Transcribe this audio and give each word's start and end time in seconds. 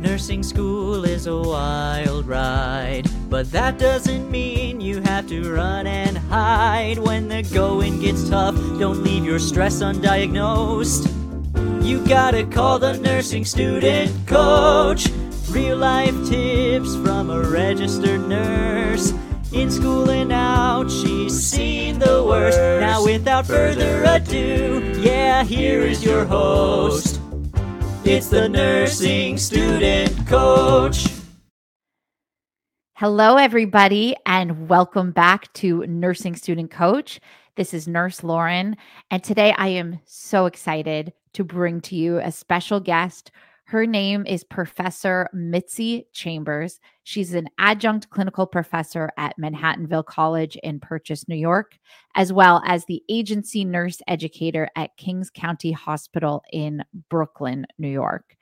Nursing 0.00 0.42
school 0.42 1.04
is 1.04 1.26
a 1.26 1.36
wild 1.36 2.26
ride, 2.26 3.08
but 3.28 3.50
that 3.52 3.78
doesn't 3.78 4.30
mean 4.30 4.80
you 4.80 5.00
have 5.02 5.26
to 5.28 5.52
run 5.52 5.86
and 5.86 6.16
hide. 6.16 6.98
When 6.98 7.28
the 7.28 7.42
going 7.42 8.00
gets 8.00 8.28
tough, 8.28 8.54
don't 8.78 9.02
leave 9.02 9.24
your 9.24 9.38
stress 9.38 9.82
undiagnosed. 9.82 11.12
You 11.84 12.06
gotta 12.06 12.44
call 12.44 12.78
the 12.78 12.98
nursing 12.98 13.44
student 13.44 14.12
coach. 14.26 15.08
Real 15.50 15.78
life 15.78 16.28
tips 16.28 16.94
from 16.96 17.30
a 17.30 17.40
registered 17.40 18.28
nurse. 18.28 19.12
In 19.52 19.70
school 19.70 20.10
and 20.10 20.32
out, 20.32 20.90
she's 20.90 21.40
seen 21.40 21.98
the 21.98 22.22
worst. 22.22 22.58
Now, 22.58 23.04
without 23.04 23.46
further 23.46 24.04
ado, 24.04 24.92
yeah, 24.98 25.44
here 25.44 25.82
is 25.82 26.04
your 26.04 26.24
host. 26.24 27.15
It's 28.08 28.28
the 28.28 28.48
nursing 28.48 29.36
student 29.36 30.28
coach. 30.28 31.08
Hello, 32.94 33.36
everybody, 33.36 34.14
and 34.24 34.68
welcome 34.68 35.10
back 35.10 35.52
to 35.54 35.84
Nursing 35.88 36.36
Student 36.36 36.70
Coach. 36.70 37.18
This 37.56 37.74
is 37.74 37.88
Nurse 37.88 38.22
Lauren, 38.22 38.76
and 39.10 39.24
today 39.24 39.52
I 39.58 39.66
am 39.70 39.98
so 40.04 40.46
excited 40.46 41.14
to 41.32 41.42
bring 41.42 41.80
to 41.80 41.96
you 41.96 42.18
a 42.18 42.30
special 42.30 42.78
guest. 42.78 43.32
Her 43.68 43.84
name 43.84 44.24
is 44.26 44.44
Professor 44.44 45.28
Mitzi 45.32 46.06
Chambers. 46.12 46.78
She's 47.02 47.34
an 47.34 47.48
adjunct 47.58 48.10
clinical 48.10 48.46
professor 48.46 49.10
at 49.18 49.36
Manhattanville 49.40 50.06
College 50.06 50.54
in 50.62 50.78
Purchase, 50.78 51.26
New 51.26 51.34
York, 51.34 51.76
as 52.14 52.32
well 52.32 52.62
as 52.64 52.84
the 52.84 53.02
agency 53.08 53.64
nurse 53.64 54.00
educator 54.06 54.68
at 54.76 54.96
Kings 54.96 55.30
County 55.30 55.72
Hospital 55.72 56.44
in 56.52 56.84
Brooklyn, 57.10 57.66
New 57.76 57.88
York. 57.88 58.36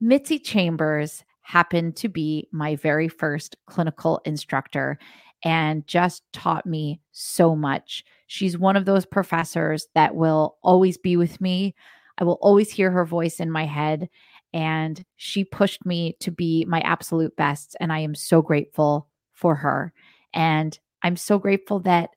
Mitzi 0.00 0.40
Chambers 0.40 1.22
happened 1.42 1.94
to 1.94 2.08
be 2.08 2.48
my 2.50 2.74
very 2.74 3.06
first 3.06 3.54
clinical 3.66 4.20
instructor 4.24 4.98
and 5.44 5.86
just 5.86 6.24
taught 6.32 6.66
me 6.66 7.00
so 7.12 7.54
much. 7.54 8.04
She's 8.26 8.58
one 8.58 8.74
of 8.74 8.86
those 8.86 9.06
professors 9.06 9.86
that 9.94 10.16
will 10.16 10.56
always 10.64 10.98
be 10.98 11.16
with 11.16 11.40
me. 11.40 11.76
I 12.18 12.24
will 12.24 12.38
always 12.42 12.72
hear 12.72 12.90
her 12.90 13.04
voice 13.04 13.38
in 13.38 13.52
my 13.52 13.64
head 13.64 14.08
and 14.52 15.02
she 15.16 15.44
pushed 15.44 15.84
me 15.84 16.16
to 16.20 16.30
be 16.30 16.64
my 16.66 16.80
absolute 16.80 17.36
best. 17.36 17.76
And 17.80 17.92
I 17.92 18.00
am 18.00 18.14
so 18.14 18.42
grateful 18.42 19.08
for 19.34 19.54
her. 19.56 19.92
And 20.32 20.78
I'm 21.02 21.16
so 21.16 21.38
grateful 21.38 21.80
that 21.80 22.10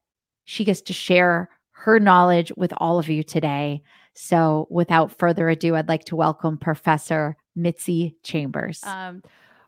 she 0.45 0.65
gets 0.65 0.81
to 0.83 0.93
share 0.93 1.49
her 1.71 1.99
knowledge 1.99 2.51
with 2.57 2.73
all 2.77 2.99
of 2.99 3.09
you 3.09 3.23
today. 3.23 3.81
So, 4.13 4.67
without 4.69 5.17
further 5.17 5.49
ado, 5.49 5.75
I'd 5.75 5.87
like 5.87 6.03
to 6.05 6.15
welcome 6.15 6.57
Professor 6.57 7.37
Mitzi 7.55 8.15
Chambers. 8.23 8.81
Um, 8.83 9.23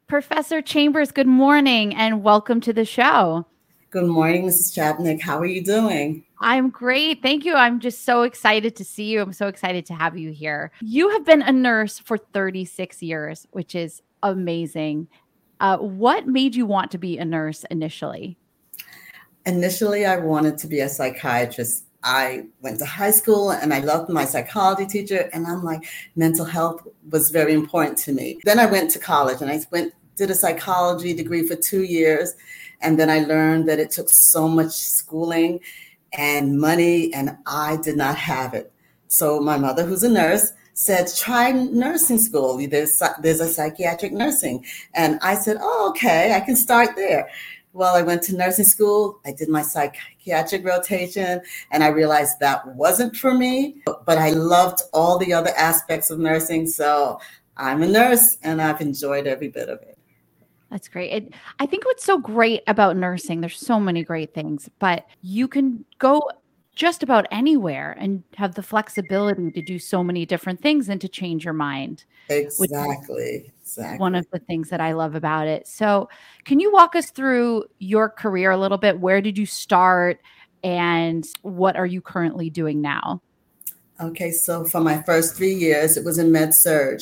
Professor 0.07 0.61
Chambers, 0.61 1.11
good 1.11 1.27
morning 1.27 1.95
and 1.95 2.23
welcome 2.23 2.59
to 2.61 2.73
the 2.73 2.85
show. 2.85 3.45
Good 3.93 4.07
morning, 4.07 4.47
Mrs. 4.47 4.75
Chapnick. 4.75 5.21
How 5.21 5.37
are 5.37 5.45
you 5.45 5.63
doing? 5.63 6.25
I'm 6.39 6.71
great. 6.71 7.21
Thank 7.21 7.45
you. 7.45 7.53
I'm 7.53 7.79
just 7.79 8.05
so 8.05 8.23
excited 8.23 8.75
to 8.77 8.83
see 8.83 9.03
you. 9.03 9.21
I'm 9.21 9.33
so 9.33 9.47
excited 9.47 9.85
to 9.85 9.93
have 9.93 10.17
you 10.17 10.31
here. 10.31 10.71
You 10.81 11.09
have 11.09 11.23
been 11.23 11.43
a 11.43 11.51
nurse 11.51 11.99
for 11.99 12.17
36 12.17 13.03
years, 13.03 13.45
which 13.51 13.75
is 13.75 14.01
amazing. 14.23 15.09
Uh, 15.59 15.77
what 15.77 16.25
made 16.25 16.55
you 16.55 16.65
want 16.65 16.89
to 16.89 16.97
be 16.97 17.19
a 17.19 17.23
nurse 17.23 17.65
initially? 17.69 18.35
Initially, 19.45 20.07
I 20.07 20.17
wanted 20.17 20.57
to 20.57 20.67
be 20.67 20.79
a 20.79 20.89
psychiatrist. 20.89 21.85
I 22.03 22.47
went 22.63 22.79
to 22.79 22.85
high 22.85 23.11
school 23.11 23.51
and 23.51 23.71
I 23.71 23.81
loved 23.81 24.09
my 24.09 24.25
psychology 24.25 24.87
teacher, 24.87 25.29
and 25.33 25.45
I'm 25.45 25.63
like, 25.63 25.85
mental 26.15 26.45
health 26.45 26.81
was 27.11 27.29
very 27.29 27.53
important 27.53 27.99
to 27.99 28.11
me. 28.11 28.39
Then 28.43 28.57
I 28.57 28.65
went 28.65 28.89
to 28.89 28.99
college 28.99 29.43
and 29.43 29.51
I 29.51 29.61
went 29.71 29.93
did 30.15 30.29
a 30.29 30.35
psychology 30.35 31.13
degree 31.13 31.47
for 31.47 31.55
two 31.55 31.83
years 31.83 32.35
and 32.83 32.99
then 32.99 33.09
I 33.09 33.19
learned 33.19 33.67
that 33.69 33.79
it 33.79 33.91
took 33.91 34.09
so 34.09 34.47
much 34.47 34.73
schooling 34.73 35.61
and 36.17 36.59
money, 36.59 37.13
and 37.13 37.37
I 37.47 37.77
did 37.77 37.97
not 37.97 38.15
have 38.17 38.53
it. 38.53 38.71
So 39.07 39.39
my 39.39 39.57
mother, 39.57 39.83
who's 39.85 40.03
a 40.03 40.09
nurse, 40.09 40.53
said, 40.73 41.07
try 41.15 41.51
nursing 41.51 42.19
school. 42.19 42.57
There's, 42.67 43.01
there's 43.21 43.39
a 43.39 43.47
psychiatric 43.47 44.11
nursing. 44.11 44.65
And 44.93 45.19
I 45.21 45.35
said, 45.35 45.57
oh, 45.59 45.89
okay, 45.91 46.33
I 46.33 46.39
can 46.39 46.55
start 46.55 46.95
there. 46.95 47.29
Well, 47.73 47.95
I 47.95 48.03
went 48.03 48.21
to 48.23 48.35
nursing 48.35 48.65
school. 48.65 49.19
I 49.25 49.31
did 49.31 49.49
my 49.49 49.63
psychiatric 49.63 50.63
rotation, 50.63 51.41
and 51.71 51.83
I 51.83 51.87
realized 51.87 52.39
that 52.39 52.67
wasn't 52.75 53.15
for 53.15 53.33
me. 53.33 53.77
But 53.85 54.17
I 54.17 54.31
loved 54.31 54.81
all 54.93 55.17
the 55.17 55.33
other 55.33 55.51
aspects 55.57 56.11
of 56.11 56.19
nursing. 56.19 56.67
So 56.67 57.19
I'm 57.57 57.81
a 57.81 57.87
nurse, 57.87 58.37
and 58.43 58.61
I've 58.61 58.81
enjoyed 58.81 59.25
every 59.25 59.47
bit 59.47 59.69
of 59.69 59.79
it. 59.81 59.92
That's 60.73 60.87
great. 60.87 61.11
It, 61.11 61.33
I 61.59 61.67
think 61.67 61.85
what's 61.85 62.03
so 62.03 62.17
great 62.17 62.63
about 62.65 62.97
nursing, 62.97 63.41
there's 63.41 63.59
so 63.59 63.79
many 63.79 64.03
great 64.03 64.33
things, 64.33 64.67
but 64.79 65.05
you 65.21 65.47
can 65.47 65.85
go 65.99 66.19
just 66.75 67.03
about 67.03 67.27
anywhere 67.29 67.95
and 67.99 68.23
have 68.37 68.55
the 68.55 68.63
flexibility 68.63 69.51
to 69.51 69.61
do 69.61 69.77
so 69.77 70.03
many 70.03 70.25
different 70.25 70.59
things 70.59 70.89
and 70.89 70.99
to 70.99 71.07
change 71.07 71.45
your 71.45 71.53
mind. 71.53 72.05
Exactly. 72.29 73.53
Exactly. 73.61 73.99
One 73.99 74.15
of 74.15 74.25
the 74.31 74.39
things 74.39 74.69
that 74.69 74.81
I 74.81 74.93
love 74.93 75.13
about 75.13 75.47
it. 75.47 75.67
So, 75.67 76.09
can 76.43 76.59
you 76.59 76.71
walk 76.71 76.95
us 76.95 77.11
through 77.11 77.65
your 77.77 78.09
career 78.09 78.49
a 78.49 78.57
little 78.57 78.79
bit? 78.79 78.99
Where 78.99 79.21
did 79.21 79.37
you 79.37 79.45
start 79.45 80.21
and 80.63 81.23
what 81.43 81.75
are 81.75 81.85
you 81.85 82.01
currently 82.01 82.49
doing 82.49 82.81
now? 82.81 83.21
Okay, 84.01 84.31
so 84.31 84.65
for 84.65 84.81
my 84.81 85.03
first 85.03 85.35
three 85.35 85.53
years, 85.53 85.97
it 85.97 86.03
was 86.03 86.17
in 86.17 86.31
med 86.31 86.49
surg 86.51 87.01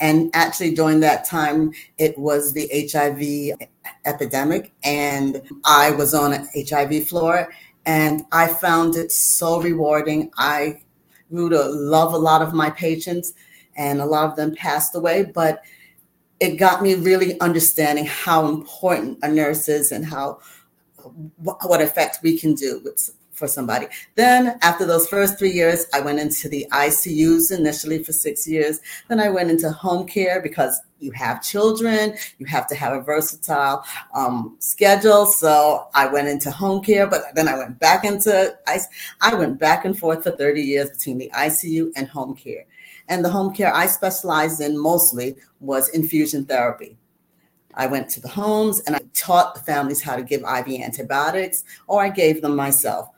and 0.00 0.30
actually 0.34 0.74
during 0.74 1.00
that 1.00 1.24
time 1.24 1.72
it 1.98 2.18
was 2.18 2.52
the 2.52 2.68
hiv 2.92 3.56
epidemic 4.04 4.72
and 4.82 5.42
i 5.64 5.90
was 5.92 6.14
on 6.14 6.32
an 6.32 6.48
hiv 6.68 7.06
floor 7.06 7.48
and 7.86 8.22
i 8.32 8.46
found 8.46 8.96
it 8.96 9.10
so 9.12 9.60
rewarding. 9.60 10.30
I 10.36 10.82
grew 11.30 11.48
to 11.50 11.62
love 11.64 12.12
a 12.12 12.18
lot 12.18 12.42
of 12.42 12.54
my 12.54 12.70
patients 12.70 13.34
and 13.76 14.00
a 14.00 14.06
lot 14.06 14.28
of 14.30 14.36
them 14.36 14.54
passed 14.54 14.94
away 14.94 15.30
but 15.34 15.62
it 16.40 16.56
got 16.56 16.82
me 16.82 16.94
really 16.94 17.38
understanding 17.40 18.06
how 18.06 18.48
important 18.48 19.18
a 19.22 19.28
nurse 19.28 19.68
is 19.68 19.92
and 19.92 20.04
how 20.04 20.40
what 21.36 21.80
effect 21.80 22.18
we 22.22 22.38
can 22.38 22.54
do 22.54 22.80
with 22.84 23.10
for 23.38 23.48
somebody. 23.48 23.86
Then, 24.16 24.58
after 24.62 24.84
those 24.84 25.08
first 25.08 25.38
three 25.38 25.52
years, 25.52 25.86
I 25.94 26.00
went 26.00 26.18
into 26.18 26.48
the 26.48 26.66
ICUs 26.72 27.56
initially 27.56 28.02
for 28.02 28.12
six 28.12 28.46
years. 28.46 28.80
Then 29.08 29.20
I 29.20 29.30
went 29.30 29.50
into 29.50 29.70
home 29.70 30.06
care 30.06 30.42
because 30.42 30.80
you 30.98 31.12
have 31.12 31.42
children, 31.42 32.14
you 32.38 32.46
have 32.46 32.66
to 32.68 32.74
have 32.74 32.92
a 32.92 33.00
versatile 33.00 33.84
um, 34.14 34.56
schedule. 34.58 35.26
So 35.26 35.88
I 35.94 36.06
went 36.08 36.28
into 36.28 36.50
home 36.50 36.82
care, 36.82 37.06
but 37.06 37.22
then 37.34 37.48
I 37.48 37.56
went 37.56 37.78
back 37.78 38.04
into 38.04 38.56
I, 38.66 38.78
I 39.20 39.34
went 39.34 39.58
back 39.58 39.84
and 39.84 39.98
forth 39.98 40.24
for 40.24 40.32
30 40.32 40.60
years 40.60 40.90
between 40.90 41.18
the 41.18 41.30
ICU 41.34 41.92
and 41.96 42.08
home 42.08 42.34
care. 42.34 42.64
And 43.08 43.24
the 43.24 43.30
home 43.30 43.54
care 43.54 43.74
I 43.74 43.86
specialized 43.86 44.60
in 44.60 44.76
mostly 44.78 45.36
was 45.60 45.88
infusion 45.90 46.44
therapy. 46.44 46.98
I 47.74 47.86
went 47.86 48.10
to 48.10 48.20
the 48.20 48.28
homes 48.28 48.80
and 48.80 48.96
I 48.96 49.00
taught 49.14 49.54
the 49.54 49.60
families 49.60 50.02
how 50.02 50.16
to 50.16 50.22
give 50.22 50.40
IV 50.40 50.80
antibiotics, 50.80 51.64
or 51.86 52.02
I 52.02 52.10
gave 52.10 52.42
them 52.42 52.56
myself. 52.56 53.08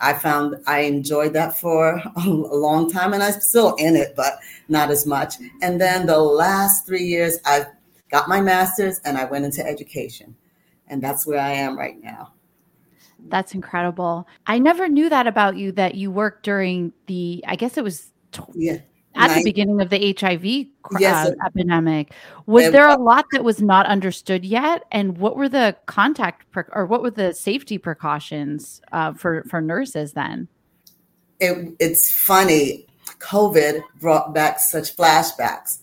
I 0.00 0.12
found 0.12 0.56
I 0.66 0.80
enjoyed 0.80 1.32
that 1.32 1.58
for 1.58 2.02
a 2.16 2.28
long 2.28 2.90
time 2.90 3.14
and 3.14 3.22
I'm 3.22 3.40
still 3.40 3.74
in 3.76 3.96
it, 3.96 4.14
but 4.16 4.38
not 4.68 4.90
as 4.90 5.06
much. 5.06 5.34
And 5.62 5.80
then 5.80 6.06
the 6.06 6.18
last 6.18 6.86
three 6.86 7.04
years, 7.04 7.38
I 7.44 7.66
got 8.10 8.28
my 8.28 8.40
master's 8.40 9.00
and 9.04 9.18
I 9.18 9.24
went 9.24 9.44
into 9.44 9.66
education. 9.66 10.36
And 10.86 11.02
that's 11.02 11.26
where 11.26 11.40
I 11.40 11.50
am 11.50 11.76
right 11.76 12.02
now. 12.02 12.32
That's 13.28 13.54
incredible. 13.54 14.26
I 14.46 14.58
never 14.58 14.88
knew 14.88 15.08
that 15.10 15.26
about 15.26 15.56
you 15.56 15.72
that 15.72 15.96
you 15.96 16.10
worked 16.10 16.44
during 16.44 16.92
the, 17.06 17.44
I 17.46 17.56
guess 17.56 17.76
it 17.76 17.84
was 17.84 18.12
yeah 18.54 18.76
at 19.14 19.34
the 19.34 19.44
beginning 19.44 19.80
of 19.80 19.90
the 19.90 20.16
HIV 20.18 20.44
yes, 21.00 21.28
uh, 21.28 21.32
epidemic. 21.44 22.12
Was 22.46 22.66
it, 22.66 22.72
there 22.72 22.88
a 22.88 22.96
lot 22.96 23.26
that 23.32 23.44
was 23.44 23.60
not 23.60 23.86
understood 23.86 24.44
yet? 24.44 24.84
And 24.92 25.18
what 25.18 25.36
were 25.36 25.48
the 25.48 25.76
contact 25.86 26.50
pre- 26.50 26.64
or 26.72 26.86
what 26.86 27.02
were 27.02 27.10
the 27.10 27.32
safety 27.34 27.78
precautions 27.78 28.80
uh, 28.92 29.14
for 29.14 29.44
for 29.44 29.60
nurses 29.60 30.12
then? 30.12 30.48
It, 31.40 31.74
it's 31.78 32.12
funny. 32.12 32.86
COVID 33.18 33.82
brought 34.00 34.34
back 34.34 34.60
such 34.60 34.96
flashbacks. 34.96 35.78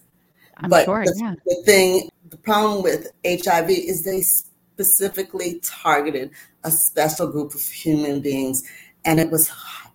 I'm 0.58 0.70
but 0.70 0.86
sure, 0.86 1.04
the, 1.04 1.16
yeah. 1.18 1.34
the 1.46 1.64
thing, 1.66 2.10
the 2.30 2.38
problem 2.38 2.82
with 2.82 3.12
HIV 3.26 3.70
is 3.70 4.04
they 4.04 4.22
specifically 4.22 5.60
targeted 5.64 6.32
a 6.64 6.72
special 6.72 7.30
group 7.30 7.54
of 7.54 7.62
human 7.62 8.22
beings, 8.22 8.64
and 9.04 9.20
it 9.20 9.30
was 9.30 9.52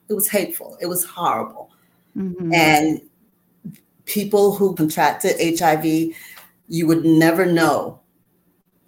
it 0.09 0.15
was 0.15 0.29
hateful. 0.29 0.77
It 0.81 0.87
was 0.87 1.05
horrible. 1.05 1.71
Mm-hmm. 2.17 2.53
And 2.53 3.01
people 4.11 4.55
who 4.55 4.75
contracted 4.75 5.37
HIV, 5.59 5.85
you 6.69 6.87
would 6.87 7.05
never 7.05 7.47
know. 7.47 8.01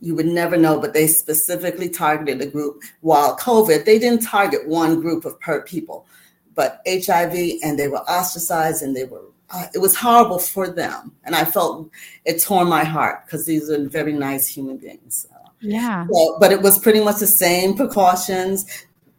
You 0.00 0.16
would 0.16 0.26
never 0.26 0.56
know, 0.56 0.80
but 0.80 0.94
they 0.94 1.06
specifically 1.06 1.88
targeted 1.88 2.40
a 2.40 2.46
group. 2.46 2.82
While 3.00 3.38
COVID, 3.38 3.84
they 3.84 3.98
didn't 3.98 4.22
target 4.22 4.66
one 4.66 5.00
group 5.00 5.24
of 5.24 5.38
per 5.40 5.62
people, 5.62 6.06
but 6.54 6.80
HIV, 6.86 7.60
and 7.62 7.78
they 7.78 7.88
were 7.88 8.02
ostracized 8.10 8.82
and 8.82 8.96
they 8.96 9.04
were 9.04 9.22
uh, 9.52 9.66
it 9.74 9.78
was 9.78 9.94
horrible 9.94 10.38
for 10.38 10.68
them, 10.68 11.12
and 11.24 11.36
I 11.36 11.44
felt 11.44 11.90
it 12.24 12.40
tore 12.40 12.64
my 12.64 12.84
heart 12.84 13.26
because 13.26 13.44
these 13.44 13.70
are 13.70 13.86
very 13.86 14.12
nice 14.12 14.46
human 14.46 14.78
beings. 14.78 15.26
So. 15.28 15.36
Yeah. 15.60 16.06
So, 16.10 16.38
but 16.40 16.52
it 16.52 16.62
was 16.62 16.78
pretty 16.78 17.00
much 17.00 17.18
the 17.18 17.26
same 17.26 17.76
precautions 17.76 18.66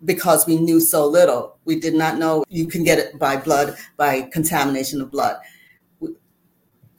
because 0.06 0.46
we 0.48 0.58
knew 0.58 0.80
so 0.80 1.06
little. 1.06 1.58
We 1.66 1.80
did 1.80 1.94
not 1.94 2.18
know 2.18 2.44
you 2.50 2.68
can 2.68 2.84
get 2.84 2.98
it 3.00 3.20
by 3.20 3.38
blood, 3.38 3.78
by 3.96 4.24
contamination 4.24 5.02
of 5.02 5.12
blood. 5.12 5.38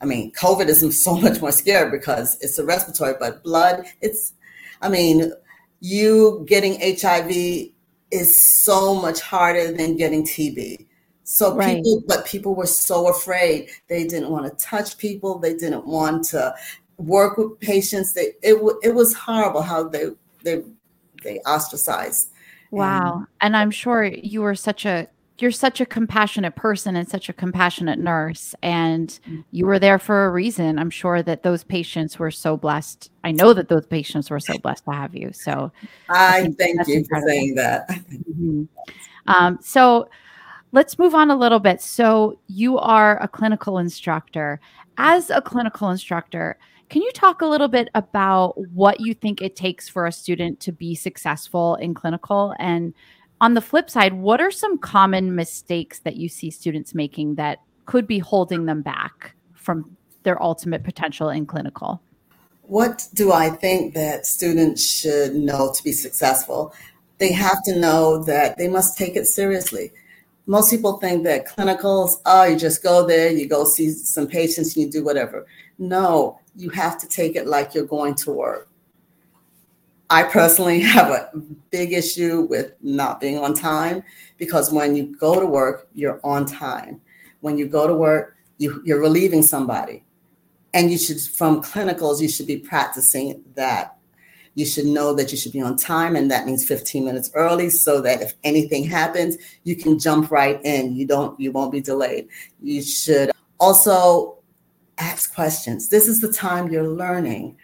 I 0.05 0.07
mean, 0.07 0.33
COVID 0.33 0.69
is 0.69 1.03
so 1.05 1.17
much 1.17 1.41
more 1.41 1.53
scary 1.53 1.91
because 1.91 2.37
it's 2.43 2.59
a 2.59 2.65
respiratory, 2.65 3.15
but 3.19 3.43
blood, 3.43 3.87
it's, 4.03 4.35
I 4.83 4.91
mean, 4.91 5.33
you 5.81 6.45
getting 6.47 6.75
HIV 6.79 7.71
is 8.11 8.39
so 8.63 8.95
much 8.95 9.21
harder 9.21 9.73
than 9.73 9.97
getting 9.97 10.25
TB. 10.25 10.87
So 11.25 11.57
Right. 11.57 11.83
people, 11.83 12.03
but 12.07 12.27
people 12.27 12.55
were 12.55 12.67
so 12.67 13.09
afraid. 13.09 13.71
They 13.89 14.07
didn't 14.07 14.31
want 14.31 14.47
to 14.47 14.65
touch 14.65 14.99
people. 14.99 15.39
They 15.39 15.55
didn't 15.55 15.87
want 15.87 16.25
to 16.27 16.55
work 16.99 17.39
with 17.39 17.59
patients. 17.61 18.13
They, 18.13 18.35
it, 18.43 18.61
it 18.83 18.95
was 18.95 19.15
horrible 19.15 19.63
how 19.63 19.89
they, 19.89 20.09
they, 20.43 20.63
they 21.23 21.39
ostracized. 21.41 22.31
Wow. 22.71 23.25
And 23.41 23.57
I'm 23.57 23.71
sure 23.71 24.05
you 24.05 24.43
were 24.43 24.55
such 24.55 24.85
a 24.85 25.09
you're 25.39 25.51
such 25.51 25.81
a 25.81 25.87
compassionate 25.87 26.55
person 26.55 26.95
and 26.95 27.09
such 27.09 27.29
a 27.29 27.33
compassionate 27.33 27.99
nurse 27.99 28.55
and 28.63 29.19
you 29.51 29.67
were 29.67 29.81
there 29.81 29.99
for 29.99 30.27
a 30.27 30.31
reason. 30.31 30.79
I'm 30.79 30.91
sure 30.91 31.23
that 31.23 31.43
those 31.43 31.65
patients 31.65 32.19
were 32.19 32.31
so 32.31 32.57
blessed. 32.57 33.11
I 33.25 33.33
know 33.33 33.53
that 33.53 33.69
those 33.69 33.87
patients 33.87 34.31
were 34.31 34.39
so 34.39 34.57
blessed 34.59 34.85
to 34.85 34.93
have 34.93 35.15
you. 35.15 35.33
So 35.33 35.73
I 36.09 36.43
think 36.43 36.59
thank 36.59 36.89
you 36.89 36.99
incredible. 36.99 37.27
for 37.27 37.29
saying 37.29 37.55
that. 37.57 37.89
Mhm. 37.89 38.69
Um, 39.27 39.59
so 39.61 40.09
let's 40.71 40.99
move 40.99 41.15
on 41.15 41.31
a 41.31 41.37
little 41.37 41.59
bit. 41.59 41.81
So 41.81 42.39
you 42.47 42.79
are 42.79 43.21
a 43.23 43.27
clinical 43.27 43.79
instructor. 43.79 44.61
As 44.99 45.31
a 45.31 45.41
clinical 45.41 45.91
instructor, 45.91 46.59
can 46.91 47.03
you 47.03 47.11
talk 47.13 47.43
a 47.43 47.47
little 47.47 47.67
bit 47.67 47.89
about 47.97 48.57
what 48.73 49.01
you 49.01 49.15
think 49.15 49.43
it 49.43 49.57
takes 49.57 49.89
for 49.89 50.07
a 50.07 50.13
student 50.13 50.61
to 50.61 50.71
be 50.71 50.95
successful 50.95 51.75
in 51.77 51.95
clinical? 51.95 52.55
And 52.61 52.95
on 53.41 53.55
the 53.55 53.61
flip 53.61 53.91
side, 53.91 54.15
what 54.15 54.41
are 54.41 54.51
some 54.51 54.79
common 54.79 55.35
mistakes 55.35 56.01
that 56.01 56.17
you 56.17 56.29
see 56.29 56.51
students 56.51 56.95
making 56.95 57.35
that 57.37 57.59
could 57.87 58.07
be 58.07 58.19
holding 58.19 58.67
them 58.67 58.83
back 58.83 59.35
from 59.55 59.97
their 60.23 60.43
ultimate 60.43 60.85
potential 60.85 61.29
in 61.29 61.47
clinical? 61.47 62.01
What 62.63 63.07
do 63.13 63.33
I 63.33 63.51
think 63.51 63.95
that 63.95 64.27
students 64.27 64.83
should 64.83 65.35
know 65.35 65.73
to 65.75 65.83
be 65.83 65.93
successful? 65.93 66.75
They 67.19 67.33
have 67.33 67.63
to 67.65 67.79
know 67.79 68.23
that 68.25 68.57
they 68.57 68.69
must 68.69 68.97
take 68.97 69.17
it 69.17 69.27
seriously. 69.27 69.93
Most 70.47 70.71
people 70.71 70.99
think 70.99 71.25
that 71.25 71.47
clinicals, 71.47 72.17
oh, 72.27 72.45
you 72.45 72.57
just 72.57 72.83
go 72.83 73.07
there, 73.07 73.31
you 73.31 73.49
go 73.49 73.65
see 73.65 73.91
some 73.91 74.27
patients, 74.27 74.77
and 74.77 74.87
you 74.87 74.91
do 74.91 75.05
whatever. 75.05 75.47
No, 75.79 76.39
you 76.57 76.71
have 76.71 76.99
to 77.01 77.09
take 77.09 77.37
it 77.37 77.47
like 77.47 77.75
you're 77.75 77.87
going 77.87 78.15
to 78.17 78.31
work. 78.31 78.69
I 80.11 80.23
personally 80.25 80.81
have 80.97 81.11
a 81.11 81.31
big 81.71 81.93
issue 81.93 82.43
with 82.43 82.73
not 82.83 83.21
being 83.21 83.39
on 83.39 83.55
time 83.55 84.03
because 84.37 84.73
when 84.73 84.97
you 84.97 85.17
go 85.19 85.41
to 85.41 85.47
work, 85.47 85.89
you're 85.95 86.21
on 86.25 86.47
time. 86.47 87.01
When 87.41 87.59
you 87.59 87.67
go 87.67 87.87
to 87.87 87.95
work, 87.95 88.37
you, 88.59 88.83
you're 88.85 89.01
relieving 89.01 89.43
somebody. 89.43 90.05
And 90.73 90.91
you 90.91 90.99
should 90.99 91.21
from 91.21 91.63
clinicals 91.63 92.21
you 92.21 92.29
should 92.29 92.47
be 92.47 92.59
practicing 92.59 93.45
that. 93.55 93.97
You 94.57 94.65
should 94.65 94.87
know 94.87 95.15
that 95.15 95.33
you 95.33 95.39
should 95.39 95.53
be 95.53 95.61
on 95.61 95.77
time 95.77 96.15
and 96.15 96.31
that 96.31 96.47
means 96.47 96.67
15 96.67 97.05
minutes 97.05 97.31
early 97.35 97.71
so 97.71 98.01
that 98.03 98.23
if 98.23 98.35
anything 98.45 98.85
happens 98.85 99.37
you 99.65 99.75
can 99.77 99.99
jump 99.99 100.31
right 100.31 100.61
in. 100.65 100.95
You 100.95 101.07
don't 101.07 101.39
you 101.39 101.53
won't 101.53 101.73
be 101.73 101.81
delayed. 101.81 102.29
You 102.61 102.83
should 102.83 103.31
also 103.59 104.39
ask 104.99 105.35
questions. 105.35 105.89
This 105.89 106.09
is 106.09 106.21
the 106.21 106.33
time 106.33 106.71
you're 106.71 106.89
learning 106.89 107.57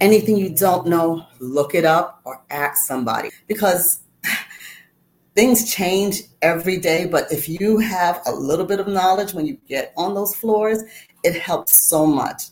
anything 0.00 0.36
you 0.36 0.50
don't 0.50 0.86
know 0.86 1.24
look 1.38 1.74
it 1.74 1.84
up 1.84 2.20
or 2.24 2.42
ask 2.50 2.86
somebody. 2.86 3.30
Because 3.46 4.00
things 5.34 5.72
change 5.72 6.22
every 6.42 6.78
day 6.78 7.06
but 7.06 7.30
if 7.30 7.48
you 7.48 7.78
have 7.78 8.20
a 8.26 8.32
little 8.32 8.66
bit 8.66 8.80
of 8.80 8.88
knowledge 8.88 9.32
when 9.32 9.46
you 9.46 9.56
get 9.68 9.92
on 9.96 10.14
those 10.14 10.34
floors 10.34 10.82
it 11.22 11.40
helps 11.40 11.88
so 11.88 12.06
much. 12.06 12.44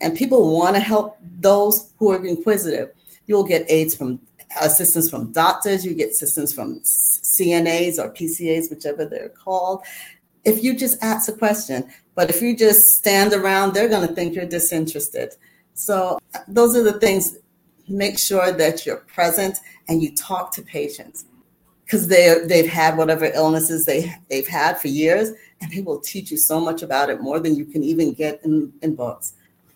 And 0.00 0.16
people 0.16 0.56
want 0.56 0.76
to 0.76 0.80
help 0.80 1.18
those 1.40 1.92
who 1.98 2.10
are 2.12 2.24
inquisitive. 2.24 2.90
You'll 3.26 3.44
get 3.44 3.64
aids 3.68 3.94
from 3.94 4.20
assistance 4.60 5.10
from 5.10 5.32
doctors 5.32 5.84
you 5.84 5.92
get 5.92 6.10
assistance 6.10 6.52
from 6.52 6.80
cnas 6.80 7.98
or 7.98 8.10
pcas 8.12 8.70
whichever 8.70 9.04
they're 9.04 9.28
called. 9.30 9.82
If 10.44 10.62
you 10.62 10.76
just 10.76 11.02
ask 11.02 11.28
a 11.28 11.32
question 11.32 11.90
but 12.14 12.30
if 12.30 12.40
you 12.40 12.56
just 12.56 12.88
stand 12.88 13.32
around 13.32 13.74
they're 13.74 13.88
going 13.88 14.06
to 14.06 14.14
think 14.14 14.34
you're 14.34 14.46
disinterested 14.46 15.34
so 15.76 16.18
those 16.48 16.76
are 16.76 16.82
the 16.82 16.98
things 16.98 17.36
make 17.88 18.18
sure 18.18 18.50
that 18.52 18.84
you're 18.84 18.96
present 18.96 19.58
and 19.88 20.02
you 20.02 20.14
talk 20.14 20.52
to 20.52 20.62
patients 20.62 21.26
because 21.84 22.08
they 22.08 22.40
they've 22.46 22.68
had 22.68 22.96
whatever 22.96 23.26
illnesses 23.26 23.86
they 23.86 24.12
they've 24.28 24.48
had 24.48 24.78
for 24.78 24.88
years, 24.88 25.30
and 25.60 25.70
they 25.70 25.80
will 25.80 26.00
teach 26.00 26.30
you 26.30 26.36
so 26.36 26.60
much 26.60 26.82
about 26.82 27.10
it 27.10 27.20
more 27.20 27.38
than 27.38 27.54
you 27.54 27.64
can 27.64 27.84
even 27.84 28.12
get 28.12 28.44
in, 28.44 28.72
in 28.82 28.94
books. 28.94 29.34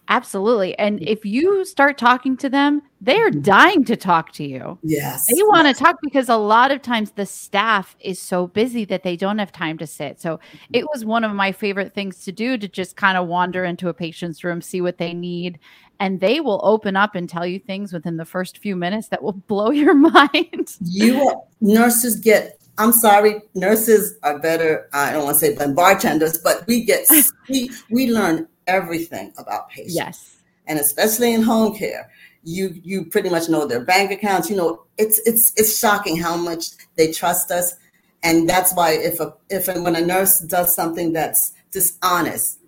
Absolutely. 0.08 0.76
And 0.76 0.98
mm-hmm. 0.98 1.06
if 1.06 1.24
you 1.24 1.64
start 1.64 1.96
talking 1.96 2.36
to 2.38 2.48
them, 2.48 2.82
they 3.00 3.16
are 3.16 3.30
mm-hmm. 3.30 3.42
dying 3.42 3.84
to 3.84 3.96
talk 3.96 4.32
to 4.32 4.44
you. 4.44 4.76
Yes, 4.82 5.24
They 5.32 5.40
want 5.44 5.68
to 5.68 5.72
talk 5.72 5.98
because 6.02 6.28
a 6.28 6.36
lot 6.36 6.72
of 6.72 6.82
times 6.82 7.12
the 7.12 7.24
staff 7.24 7.94
is 8.00 8.20
so 8.20 8.48
busy 8.48 8.84
that 8.86 9.04
they 9.04 9.16
don't 9.16 9.38
have 9.38 9.52
time 9.52 9.78
to 9.78 9.86
sit. 9.86 10.20
So 10.20 10.38
mm-hmm. 10.38 10.74
it 10.74 10.84
was 10.92 11.04
one 11.04 11.22
of 11.22 11.32
my 11.32 11.52
favorite 11.52 11.94
things 11.94 12.24
to 12.24 12.32
do 12.32 12.58
to 12.58 12.66
just 12.66 12.96
kind 12.96 13.16
of 13.16 13.28
wander 13.28 13.64
into 13.64 13.88
a 13.88 13.94
patient's 13.94 14.42
room, 14.42 14.60
see 14.60 14.80
what 14.80 14.98
they 14.98 15.14
need, 15.14 15.60
and 16.00 16.18
they 16.18 16.40
will 16.40 16.60
open 16.64 16.96
up 16.96 17.14
and 17.14 17.28
tell 17.28 17.46
you 17.46 17.58
things 17.58 17.92
within 17.92 18.16
the 18.16 18.24
first 18.24 18.58
few 18.58 18.74
minutes 18.74 19.08
that 19.08 19.22
will 19.22 19.32
blow 19.48 19.70
your 19.70 19.94
mind. 19.94 20.76
you 20.84 21.32
nurses 21.60 22.16
get. 22.16 22.56
I'm 22.78 22.92
sorry, 22.92 23.42
nurses 23.54 24.16
are 24.22 24.38
better. 24.38 24.88
I 24.94 25.12
don't 25.12 25.24
want 25.24 25.34
to 25.34 25.40
say 25.40 25.54
than 25.54 25.74
bartenders, 25.74 26.38
but 26.38 26.66
we 26.66 26.84
get 26.84 27.06
we 27.48 27.70
we 27.90 28.10
learn 28.10 28.48
everything 28.66 29.32
about 29.36 29.68
patients. 29.68 29.94
yes. 29.94 30.36
and 30.66 30.78
especially 30.78 31.34
in 31.34 31.42
home 31.42 31.74
care 31.74 32.08
you 32.44 32.80
you 32.82 33.04
pretty 33.04 33.28
much 33.28 33.48
know 33.48 33.66
their 33.66 33.84
bank 33.84 34.10
accounts 34.10 34.48
you 34.48 34.56
know 34.56 34.84
it's 34.96 35.18
it's 35.26 35.52
it's 35.56 35.78
shocking 35.78 36.16
how 36.16 36.36
much 36.36 36.66
they 36.96 37.10
trust 37.10 37.50
us 37.50 37.74
and 38.22 38.48
that's 38.48 38.72
why 38.74 38.92
if 38.92 39.18
a 39.20 39.34
if 39.50 39.68
and 39.68 39.84
when 39.84 39.96
a 39.96 40.00
nurse 40.00 40.38
does 40.40 40.74
something 40.74 41.12
that's 41.12 41.52
dishonest 41.70 42.60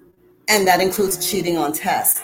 and 0.49 0.67
that 0.67 0.81
includes 0.81 1.31
cheating 1.31 1.57
on 1.57 1.73
tests 1.73 2.21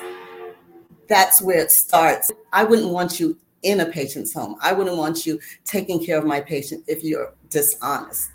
that's 1.09 1.41
where 1.43 1.59
it 1.59 1.71
starts 1.71 2.31
i 2.53 2.63
wouldn't 2.65 2.91
want 2.91 3.19
you 3.19 3.37
in 3.63 3.81
a 3.81 3.87
patient's 3.87 4.33
home 4.33 4.57
i 4.63 4.73
wouldn't 4.73 4.97
want 4.97 5.27
you 5.27 5.39
taking 5.65 6.05
care 6.05 6.19
of 6.19 6.25
my 6.25 6.41
patient 6.41 6.85
if 6.87 7.03
you're 7.03 7.35
dishonest 7.51 8.31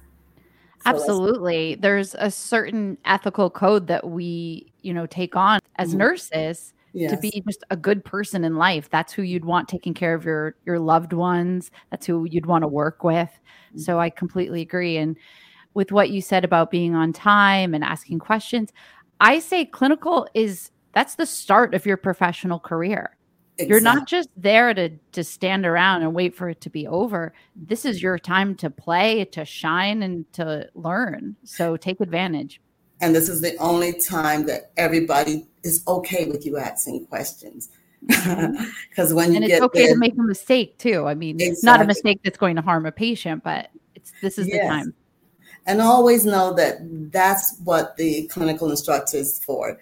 So 0.84 0.89
Absolutely. 0.89 1.75
There's 1.75 2.13
a 2.15 2.30
certain 2.30 2.98
ethical 3.06 3.50
code 3.50 3.88
that 3.88 4.10
we, 4.10 4.74
you 4.82 4.94
know, 4.94 5.06
take 5.06 5.36
on 5.36 5.60
as 5.77 5.94
Mhm. 5.94 5.98
nurses 6.00 6.74
to 7.10 7.18
be 7.18 7.42
just 7.48 7.63
a 7.70 7.77
good 7.77 8.03
person 8.03 8.44
in 8.44 8.56
life. 8.58 8.89
That's 8.89 9.13
who 9.13 9.22
you'd 9.24 9.46
want 9.46 9.70
taking 9.70 9.94
care 9.94 10.13
of 10.13 10.25
your 10.25 10.56
your 10.65 10.80
loved 10.80 11.13
ones. 11.13 11.72
That's 11.89 12.06
who 12.06 12.25
you'd 12.25 12.46
want 12.48 12.63
to 12.63 12.68
work 12.68 13.03
with. 13.03 13.32
So 13.77 14.00
I 14.00 14.10
completely 14.10 14.62
agree. 14.62 14.98
And 14.98 15.18
with 15.74 15.92
what 15.92 16.10
you 16.12 16.22
said 16.22 16.44
about 16.44 16.70
being 16.70 16.96
on 16.96 17.13
time 17.13 17.74
and 17.74 17.84
asking 17.84 18.20
questions, 18.20 18.72
I 19.22 19.39
say 19.39 19.65
clinical 19.65 20.27
is 20.34 20.70
that's 20.93 21.15
the 21.15 21.25
start 21.25 21.73
of 21.73 21.85
your 21.85 21.97
professional 21.97 22.59
career. 22.59 23.17
You're 23.59 23.81
not 23.81 24.07
just 24.07 24.29
there 24.35 24.73
to 24.73 24.89
to 25.12 25.23
stand 25.23 25.65
around 25.65 26.01
and 26.01 26.13
wait 26.13 26.35
for 26.35 26.50
it 26.50 26.62
to 26.62 26.69
be 26.69 26.88
over. 26.88 27.33
This 27.55 27.85
is 27.85 28.01
your 28.01 28.17
time 28.17 28.55
to 28.55 28.69
play, 28.69 29.25
to 29.25 29.45
shine 29.45 30.01
and 30.01 30.31
to 30.33 30.69
learn. 30.73 31.35
So 31.43 31.77
take 31.77 32.01
advantage. 32.01 32.62
And 33.00 33.15
this 33.15 33.29
is 33.29 33.41
the 33.41 33.55
only 33.57 34.00
time 34.00 34.45
that 34.47 34.71
everybody 34.77 35.45
is 35.63 35.83
okay 35.88 36.25
with 36.25 36.45
you 36.45 36.57
asking 36.57 37.05
questions. 37.07 37.69
Mm-hmm. 38.05 38.63
Because 38.89 39.13
when 39.13 39.31
you 39.31 39.38
and 39.38 39.45
it's 39.45 39.62
okay 39.62 39.85
there, 39.85 39.93
to 39.93 40.00
make 40.00 40.17
a 40.17 40.21
mistake 40.21 40.77
too. 40.77 41.05
I 41.07 41.13
mean, 41.13 41.39
it's 41.39 41.63
not 41.63 41.81
a 41.81 41.85
mistake 41.85 42.21
that's 42.23 42.38
going 42.38 42.55
to 42.55 42.62
harm 42.62 42.85
a 42.85 42.91
patient, 42.91 43.43
but 43.43 43.69
it's 43.95 44.12
this 44.21 44.38
is 44.38 44.47
the 44.47 44.59
time. 44.59 44.93
and 45.67 45.81
always 45.81 46.25
know 46.25 46.53
that 46.53 46.77
that's 47.12 47.59
what 47.63 47.97
the 47.97 48.27
clinical 48.27 48.69
instructor 48.69 49.17
is 49.17 49.39
for 49.43 49.79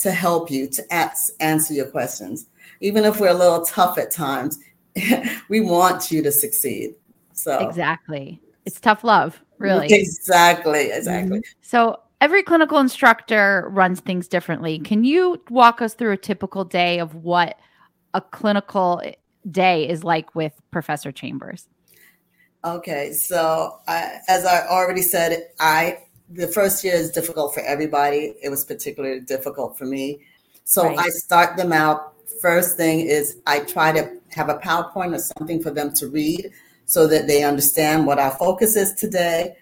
to 0.00 0.10
help 0.10 0.50
you 0.50 0.66
to 0.66 0.92
ask, 0.92 1.32
answer 1.40 1.74
your 1.74 1.86
questions. 1.86 2.46
Even 2.80 3.04
if 3.04 3.20
we're 3.20 3.28
a 3.28 3.34
little 3.34 3.64
tough 3.64 3.98
at 3.98 4.10
times, 4.10 4.58
we 5.48 5.60
want 5.60 6.10
you 6.10 6.22
to 6.22 6.32
succeed. 6.32 6.94
So, 7.32 7.68
Exactly. 7.68 8.40
It's 8.66 8.80
tough 8.80 9.04
love, 9.04 9.40
really. 9.58 9.88
Exactly, 9.90 10.86
mm-hmm. 10.86 10.98
exactly. 10.98 11.42
So 11.62 12.00
every 12.20 12.42
clinical 12.42 12.78
instructor 12.78 13.66
runs 13.70 14.00
things 14.00 14.28
differently. 14.28 14.76
Mm-hmm. 14.76 14.84
Can 14.84 15.04
you 15.04 15.42
walk 15.48 15.80
us 15.80 15.94
through 15.94 16.12
a 16.12 16.16
typical 16.16 16.64
day 16.64 16.98
of 16.98 17.14
what 17.14 17.58
a 18.14 18.20
clinical 18.20 19.00
eh, 19.04 19.14
day 19.50 19.88
is 19.88 20.04
like 20.04 20.34
with 20.34 20.52
Professor 20.70 21.10
Chambers? 21.10 21.68
Okay, 22.64 23.12
so 23.12 23.78
I, 23.88 24.18
as 24.28 24.44
I 24.44 24.66
already 24.66 25.00
said, 25.00 25.48
I 25.58 26.04
the 26.30 26.46
first 26.46 26.84
year 26.84 26.94
is 26.94 27.10
difficult 27.10 27.52
for 27.52 27.60
everybody. 27.60 28.34
It 28.42 28.50
was 28.50 28.64
particularly 28.64 29.20
difficult 29.20 29.76
for 29.76 29.84
me. 29.84 30.20
So 30.64 30.84
Right. 30.84 30.98
I 30.98 31.08
start 31.08 31.56
them 31.56 31.72
out. 31.72 32.14
First 32.40 32.76
thing 32.76 33.00
is 33.00 33.36
I 33.46 33.60
try 33.60 33.92
to 33.92 34.10
have 34.30 34.48
a 34.48 34.58
PowerPoint 34.58 35.14
or 35.14 35.18
something 35.18 35.60
for 35.60 35.70
them 35.70 35.92
to 35.94 36.06
read 36.06 36.52
so 36.86 37.06
that 37.08 37.26
they 37.26 37.42
understand 37.42 38.06
what 38.06 38.18
our 38.18 38.30
focus 38.30 38.76
is 38.76 38.94
today. 38.94 39.56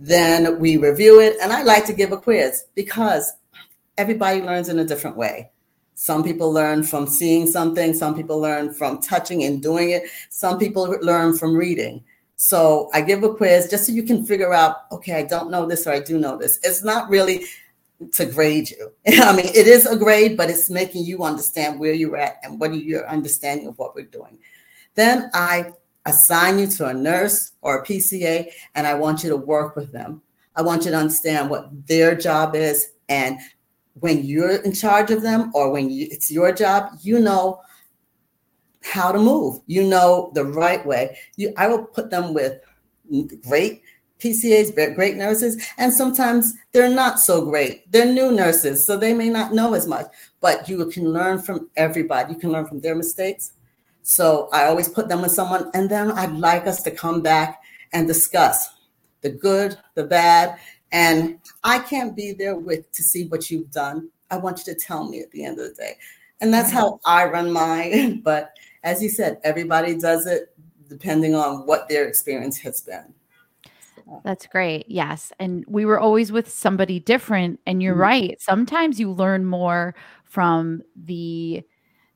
Then 0.00 0.58
we 0.58 0.76
review 0.76 1.20
it. 1.20 1.36
And 1.40 1.52
I 1.52 1.62
like 1.62 1.84
to 1.86 1.92
give 1.92 2.10
a 2.10 2.16
quiz 2.16 2.64
because 2.74 3.32
everybody 3.96 4.42
learns 4.42 4.68
in 4.68 4.78
a 4.78 4.84
different 4.84 5.16
way. 5.16 5.50
Some 5.94 6.24
people 6.24 6.50
learn 6.50 6.82
from 6.82 7.06
seeing 7.06 7.46
something, 7.46 7.92
some 7.92 8.14
people 8.16 8.40
learn 8.40 8.72
from 8.72 9.02
touching 9.02 9.44
and 9.44 9.62
doing 9.62 9.90
it, 9.90 10.04
some 10.30 10.58
people 10.58 10.84
learn 11.02 11.36
from 11.36 11.54
reading. 11.54 12.02
So 12.42 12.88
I 12.94 13.02
give 13.02 13.22
a 13.22 13.34
quiz 13.34 13.68
just 13.68 13.84
so 13.84 13.92
you 13.92 14.02
can 14.02 14.24
figure 14.24 14.54
out, 14.54 14.90
okay, 14.90 15.12
I 15.12 15.24
don't 15.24 15.50
know 15.50 15.66
this 15.66 15.86
or 15.86 15.90
I 15.90 16.00
do 16.00 16.18
know 16.18 16.38
this. 16.38 16.58
It's 16.62 16.82
not 16.82 17.10
really 17.10 17.44
to 18.14 18.24
grade 18.24 18.70
you. 18.70 18.90
I 19.06 19.36
mean, 19.36 19.44
it 19.44 19.66
is 19.66 19.84
a 19.84 19.94
grade, 19.94 20.38
but 20.38 20.48
it's 20.48 20.70
making 20.70 21.04
you 21.04 21.22
understand 21.22 21.78
where 21.78 21.92
you're 21.92 22.16
at 22.16 22.38
and 22.42 22.58
what 22.58 22.70
are 22.70 22.76
your 22.76 23.06
understanding 23.06 23.66
of 23.66 23.76
what 23.76 23.94
we're 23.94 24.06
doing. 24.06 24.38
Then 24.94 25.30
I 25.34 25.72
assign 26.06 26.58
you 26.58 26.66
to 26.68 26.86
a 26.86 26.94
nurse 26.94 27.52
or 27.60 27.80
a 27.80 27.84
PCA, 27.84 28.50
and 28.74 28.86
I 28.86 28.94
want 28.94 29.22
you 29.22 29.28
to 29.28 29.36
work 29.36 29.76
with 29.76 29.92
them. 29.92 30.22
I 30.56 30.62
want 30.62 30.86
you 30.86 30.92
to 30.92 30.96
understand 30.96 31.50
what 31.50 31.68
their 31.86 32.14
job 32.14 32.56
is. 32.56 32.92
And 33.10 33.38
when 33.92 34.24
you're 34.24 34.62
in 34.62 34.72
charge 34.72 35.10
of 35.10 35.20
them 35.20 35.50
or 35.52 35.70
when 35.70 35.90
you, 35.90 36.08
it's 36.10 36.30
your 36.30 36.52
job, 36.52 36.92
you 37.02 37.20
know 37.20 37.60
how 38.82 39.12
to 39.12 39.18
move. 39.18 39.60
You 39.66 39.84
know 39.84 40.30
the 40.34 40.44
right 40.44 40.84
way. 40.84 41.18
You, 41.36 41.52
I 41.56 41.68
will 41.68 41.84
put 41.84 42.10
them 42.10 42.34
with 42.34 42.60
great 43.42 43.82
PCAs, 44.20 44.94
great 44.94 45.16
nurses, 45.16 45.64
and 45.78 45.92
sometimes 45.92 46.54
they're 46.72 46.90
not 46.90 47.18
so 47.18 47.44
great. 47.44 47.90
They're 47.90 48.12
new 48.12 48.30
nurses, 48.32 48.86
so 48.86 48.96
they 48.96 49.14
may 49.14 49.30
not 49.30 49.54
know 49.54 49.74
as 49.74 49.86
much, 49.86 50.06
but 50.40 50.68
you 50.68 50.84
can 50.86 51.12
learn 51.12 51.40
from 51.40 51.70
everybody. 51.76 52.34
You 52.34 52.38
can 52.38 52.52
learn 52.52 52.66
from 52.66 52.80
their 52.80 52.94
mistakes. 52.94 53.52
So 54.02 54.48
I 54.52 54.66
always 54.66 54.88
put 54.88 55.08
them 55.08 55.22
with 55.22 55.32
someone, 55.32 55.70
and 55.74 55.88
then 55.88 56.12
I'd 56.12 56.32
like 56.32 56.66
us 56.66 56.82
to 56.82 56.90
come 56.90 57.22
back 57.22 57.62
and 57.92 58.06
discuss 58.06 58.68
the 59.22 59.30
good, 59.30 59.76
the 59.94 60.04
bad, 60.04 60.58
and 60.92 61.38
I 61.64 61.78
can't 61.78 62.16
be 62.16 62.32
there 62.32 62.56
with 62.56 62.90
to 62.92 63.02
see 63.02 63.26
what 63.28 63.50
you've 63.50 63.70
done. 63.70 64.10
I 64.30 64.36
want 64.36 64.58
you 64.58 64.74
to 64.74 64.78
tell 64.78 65.08
me 65.08 65.20
at 65.20 65.30
the 65.30 65.44
end 65.44 65.58
of 65.58 65.68
the 65.68 65.74
day. 65.74 65.96
And 66.40 66.52
that's 66.52 66.70
how 66.70 67.00
I 67.04 67.26
run 67.26 67.52
mine. 67.52 68.20
But 68.24 68.56
as 68.82 69.02
you 69.02 69.08
said, 69.08 69.38
everybody 69.44 69.98
does 69.98 70.26
it 70.26 70.54
depending 70.88 71.34
on 71.34 71.66
what 71.66 71.88
their 71.88 72.06
experience 72.08 72.58
has 72.58 72.80
been. 72.80 73.14
That's 74.24 74.46
great. 74.46 74.86
Yes. 74.88 75.32
And 75.38 75.64
we 75.68 75.84
were 75.84 76.00
always 76.00 76.32
with 76.32 76.50
somebody 76.50 76.98
different. 76.98 77.60
And 77.66 77.80
you're 77.82 77.94
Mhm. 77.94 78.00
right. 78.00 78.40
Sometimes 78.42 78.98
you 78.98 79.12
learn 79.12 79.44
more 79.44 79.94
from 80.24 80.82
the 80.96 81.62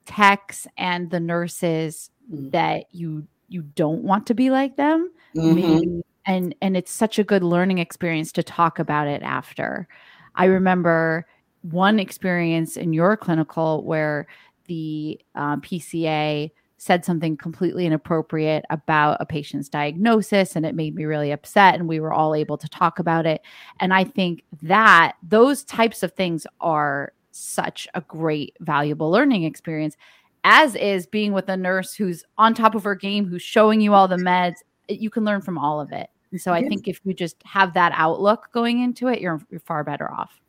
techs 0.04 0.66
and 0.76 1.10
the 1.10 1.20
nurses 1.20 2.10
Mhm. 2.32 2.50
that 2.52 2.84
you 2.92 3.26
you 3.48 3.62
don't 3.62 4.02
want 4.02 4.26
to 4.26 4.34
be 4.34 4.50
like 4.50 4.76
them. 4.76 5.10
Mhm. 5.36 5.54
Maybe 5.54 6.02
and 6.26 6.54
and 6.62 6.76
it's 6.76 6.90
such 6.90 7.18
a 7.18 7.24
good 7.24 7.44
learning 7.44 7.78
experience 7.78 8.32
to 8.32 8.42
talk 8.42 8.78
about 8.78 9.06
it 9.06 9.22
after. 9.22 9.86
I 10.34 10.46
remember 10.46 11.26
one 11.64 11.98
experience 11.98 12.76
in 12.76 12.92
your 12.92 13.16
clinical 13.16 13.82
where 13.84 14.26
the 14.66 15.20
um, 15.34 15.60
PCA 15.62 16.50
said 16.76 17.04
something 17.04 17.36
completely 17.36 17.86
inappropriate 17.86 18.64
about 18.68 19.16
a 19.20 19.24
patient's 19.24 19.70
diagnosis 19.70 20.54
and 20.56 20.66
it 20.66 20.74
made 20.74 20.94
me 20.94 21.06
really 21.06 21.32
upset 21.32 21.74
and 21.74 21.88
we 21.88 21.98
were 22.00 22.12
all 22.12 22.34
able 22.34 22.58
to 22.58 22.68
talk 22.68 22.98
about 22.98 23.24
it. 23.24 23.40
And 23.80 23.94
i 23.94 24.04
think 24.04 24.42
that 24.62 25.14
those 25.22 25.64
types 25.64 26.02
of 26.02 26.12
things 26.12 26.46
are 26.60 27.12
such 27.30 27.88
a 27.94 28.00
great 28.02 28.54
valuable 28.60 29.10
learning 29.10 29.44
experience 29.44 29.96
as 30.44 30.74
is 30.76 31.06
being 31.06 31.32
with 31.32 31.48
a 31.48 31.56
nurse 31.56 31.94
who's 31.94 32.22
on 32.36 32.52
top 32.54 32.74
of 32.74 32.84
her 32.84 32.94
game 32.94 33.26
who's 33.26 33.42
showing 33.42 33.80
you 33.80 33.94
all 33.94 34.06
the 34.06 34.16
meds. 34.16 34.56
You 34.88 35.08
can 35.08 35.24
learn 35.24 35.40
from 35.40 35.56
all 35.56 35.80
of 35.80 35.90
it. 35.92 36.10
And 36.32 36.40
so 36.40 36.52
i 36.52 36.58
Yes. 36.60 36.68
think 36.68 36.88
if 36.88 37.00
you 37.04 37.14
just 37.14 37.36
have 37.44 37.72
that 37.74 37.92
outlook 37.94 38.50
going 38.52 38.82
into 38.82 39.08
it 39.08 39.20
you're, 39.20 39.40
you're 39.50 39.60
far 39.60 39.84
better 39.84 40.10
off 40.12 40.40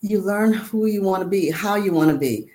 You 0.00 0.20
learn 0.20 0.52
who 0.52 0.86
you 0.86 1.02
want 1.02 1.22
to 1.22 1.28
be, 1.28 1.50
how 1.50 1.74
you 1.74 1.92
want 1.92 2.10
to 2.10 2.16
be, 2.16 2.48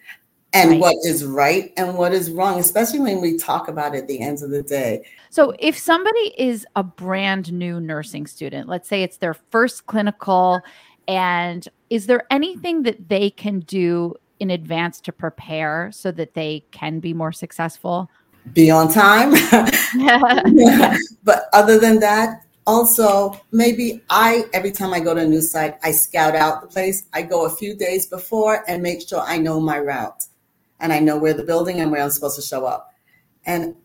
and 0.53 0.71
Right. 0.71 0.79
what 0.79 0.95
is 1.03 1.25
right 1.25 1.73
and 1.77 1.97
what 1.97 2.13
is 2.13 2.31
wrong, 2.31 2.59
especially 2.59 2.99
when 2.99 3.21
we 3.21 3.37
talk 3.37 3.67
about 3.67 3.95
it 3.95 3.99
at 3.99 4.07
the 4.07 4.19
end 4.19 4.41
of 4.41 4.49
the 4.49 4.63
day. 4.63 5.03
So, 5.29 5.53
if 5.59 5.77
somebody 5.77 6.33
is 6.37 6.65
a 6.75 6.83
brand 6.83 7.51
new 7.51 7.79
nursing 7.79 8.27
student, 8.27 8.69
let's 8.69 8.87
say 8.87 9.03
it's 9.03 9.17
their 9.17 9.33
first 9.33 9.87
clinical, 9.87 10.61
and 11.07 11.67
is 11.89 12.05
there 12.05 12.23
anything 12.31 12.83
that 12.83 13.09
they 13.09 13.29
can 13.29 13.59
do 13.61 14.15
in 14.39 14.51
advance 14.51 15.01
to 15.01 15.11
prepare 15.11 15.89
so 15.91 16.11
that 16.11 16.33
they 16.33 16.63
can 16.71 16.99
be 16.99 17.13
more 17.13 17.31
successful? 17.31 18.09
Be 18.53 18.69
on 18.69 18.91
time. 18.91 19.31
but 21.23 21.45
other 21.53 21.79
than 21.79 21.99
that, 21.99 22.45
also 22.65 23.39
maybe 23.51 24.01
I 24.09 24.45
every 24.53 24.71
time 24.71 24.93
I 24.93 24.99
go 24.99 25.13
to 25.13 25.21
a 25.21 25.25
new 25.25 25.41
site, 25.41 25.77
I 25.83 25.91
scout 25.91 26.35
out 26.35 26.61
the 26.61 26.67
place. 26.67 27.05
I 27.13 27.21
go 27.21 27.45
a 27.45 27.49
few 27.49 27.75
days 27.75 28.07
before 28.07 28.63
and 28.67 28.81
make 28.81 29.07
sure 29.07 29.21
I 29.21 29.37
know 29.37 29.59
my 29.59 29.79
route 29.79 30.25
and 30.79 30.91
I 30.91 30.99
know 30.99 31.17
where 31.17 31.33
the 31.33 31.43
building 31.43 31.79
and 31.79 31.91
where 31.91 32.01
I'm 32.01 32.09
supposed 32.09 32.35
to 32.35 32.41
show 32.41 32.65
up. 32.65 32.93
And 33.45 33.75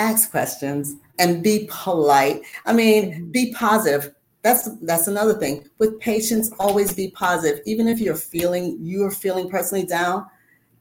ask 0.00 0.30
questions 0.30 0.96
and 1.18 1.42
be 1.42 1.68
polite. 1.70 2.42
I 2.64 2.72
mean, 2.72 3.12
mm-hmm. 3.12 3.30
be 3.30 3.52
positive. 3.52 4.14
That's 4.42 4.68
that's 4.80 5.06
another 5.06 5.34
thing. 5.34 5.68
With 5.78 6.00
patients, 6.00 6.50
always 6.58 6.94
be 6.94 7.10
positive. 7.10 7.60
Even 7.66 7.86
if 7.86 8.00
you're 8.00 8.16
feeling 8.16 8.78
you're 8.80 9.10
feeling 9.10 9.48
personally 9.48 9.84
down, 9.84 10.26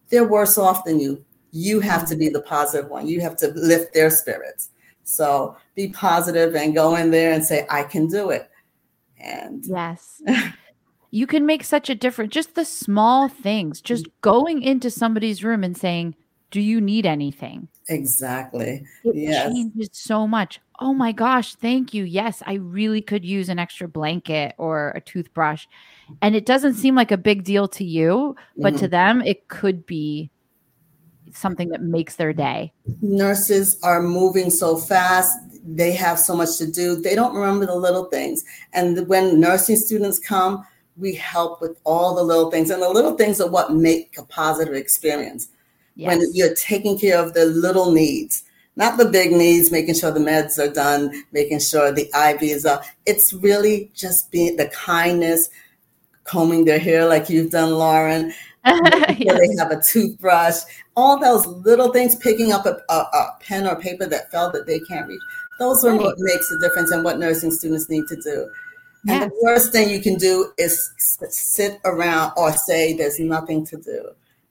they're 0.10 0.28
worse 0.28 0.58
off 0.58 0.86
than 0.86 1.00
you. 1.00 1.24
You 1.52 1.82
have 1.82 2.08
to 2.08 2.16
be 2.16 2.28
mm-hmm. 2.28 2.34
the 2.34 2.42
positive 2.42 2.90
one. 2.90 3.08
You 3.08 3.22
have 3.22 3.36
to 3.38 3.50
lift 3.50 3.94
their 3.94 4.10
spirits. 4.10 4.70
So 5.04 5.58
be 5.76 5.90
positive 5.90 6.56
and 6.56 6.76
go 6.76 6.96
in 6.96 7.12
there 7.12 7.34
and 7.34 7.44
say, 7.44 7.66
I 7.70 7.84
can 7.84 8.08
do 8.08 8.30
it. 8.30 8.50
And 9.20 9.66
Yes. 9.66 10.22
you 11.12 11.28
can 11.28 11.46
make 11.46 11.64
such 11.64 11.90
a 11.90 11.96
difference. 11.96 12.34
Just 12.34 12.56
the 12.56 12.66
small 12.66 13.28
things, 13.28 13.82
just 13.82 14.08
going 14.22 14.62
into 14.62 14.90
somebody's 14.90 15.44
room 15.44 15.64
and 15.64 15.78
saying, 15.78 16.16
Do 16.52 16.62
you 16.62 16.82
need 16.82 17.06
anything? 17.06 17.68
exactly. 17.90 18.86
It 19.04 19.16
Yes. 19.16 19.52
changes 19.52 19.90
so 19.94 20.28
much. 20.28 20.60
Oh 20.80 20.94
my 20.94 21.12
gosh, 21.12 21.56
thank 21.56 21.94
you. 21.94 22.04
Yes, 22.04 22.42
I 22.46 22.54
really 22.54 23.02
could 23.02 23.26
use 23.26 23.50
an 23.50 23.60
extra 23.60 23.88
blanket 23.88 24.54
or 24.58 24.94
a 24.96 25.02
toothbrush. 25.02 25.66
And 26.22 26.36
it 26.36 26.46
doesn't 26.46 26.76
seem 26.76 26.96
like 26.96 27.12
a 27.12 27.18
big 27.18 27.44
deal 27.44 27.68
to 27.70 27.84
you, 27.84 28.36
but 28.58 28.72
to 28.78 28.86
mm-hmm. 28.86 28.92
them, 28.92 29.22
it 29.24 29.48
could 29.48 29.86
be 29.86 30.30
something 31.34 31.70
that 31.70 31.82
makes 31.82 32.16
their 32.16 32.34
day. 32.34 32.72
nurses 33.02 33.80
are 33.84 34.02
moving 34.02 34.50
so 34.50 34.78
fast. 34.78 35.38
They 35.64 35.92
have 35.94 36.20
so 36.20 36.36
much 36.36 36.58
to 36.58 36.70
do. 36.70 36.96
They 36.96 37.16
don't 37.16 37.36
remember 37.36 37.66
the 37.66 37.76
little 37.76 38.06
things. 38.06 38.44
And 38.74 39.08
when 39.08 39.40
nursing 39.40 39.76
students 39.76 40.20
come 40.20 40.66
we 40.98 41.16
help 41.16 41.62
with 41.62 41.80
all 41.86 42.14
the 42.14 42.24
little 42.24 42.52
things. 42.52 42.70
And 42.70 42.82
the 42.82 42.90
little 42.90 43.16
things 43.16 43.40
are 43.40 43.50
what 43.50 43.72
make 43.72 44.18
a 44.18 44.24
positive 44.24 44.74
experience. 44.74 45.48
Yes. 46.00 46.08
when 46.08 46.30
you're 46.34 46.56
taking 46.56 46.98
care 46.98 47.18
of 47.20 47.34
the 47.34 47.46
little 47.46 47.92
needs 47.92 48.46
not 48.78 48.98
the 48.98 49.04
big 49.04 49.34
needs 49.34 49.70
making 49.70 49.96
sure 49.96 50.12
the 50.12 50.20
meds 50.22 50.58
are 50.58 50.72
done 50.72 51.12
making 51.34 51.60
sure 51.60 51.92
the 51.92 52.10
iv 52.30 52.42
is 52.42 52.66
up 52.66 52.86
it's 53.06 53.34
really 53.34 53.92
just 53.94 54.32
being 54.32 54.56
the 54.56 54.70
kindness 54.70 55.50
combing 56.24 56.64
their 56.64 56.80
hair 56.80 57.06
like 57.06 57.30
you've 57.30 57.52
done 57.52 57.72
lauren 57.72 58.32
Yes. 59.20 59.38
they 59.40 59.56
have 59.58 59.72
a 59.72 59.82
toothbrush, 59.92 60.56
all 60.96 61.20
those 61.20 61.46
little 61.46 61.92
things, 61.92 62.16
picking 62.16 62.52
up 62.52 62.66
a, 62.66 62.78
a, 62.90 62.94
a 62.94 63.38
pen 63.42 63.68
or 63.68 63.76
paper 63.76 64.06
that 64.06 64.32
fell 64.32 64.52
that 64.52 64.66
they 64.66 64.80
can't 64.80 65.08
reach. 65.08 65.22
Those 65.60 65.84
are 65.84 65.92
Right. 65.92 66.02
what 66.02 66.16
makes 66.20 66.50
a 66.52 66.60
difference 66.60 66.92
and 66.92 67.04
what 67.04 67.20
nursing 67.20 67.52
students 67.52 67.90
need 67.90 68.06
to 68.08 68.16
do. 68.22 68.50
And 69.08 69.32
the 69.32 69.36
worst 69.42 69.72
thing 69.72 69.90
you 69.90 70.02
can 70.02 70.16
do 70.16 70.52
is 70.58 70.92
sit 71.30 71.80
around 71.86 72.34
or 72.36 72.52
say 72.52 72.94
there's 72.94 73.20
nothing 73.20 73.66
to 73.68 73.78
do. 73.78 74.10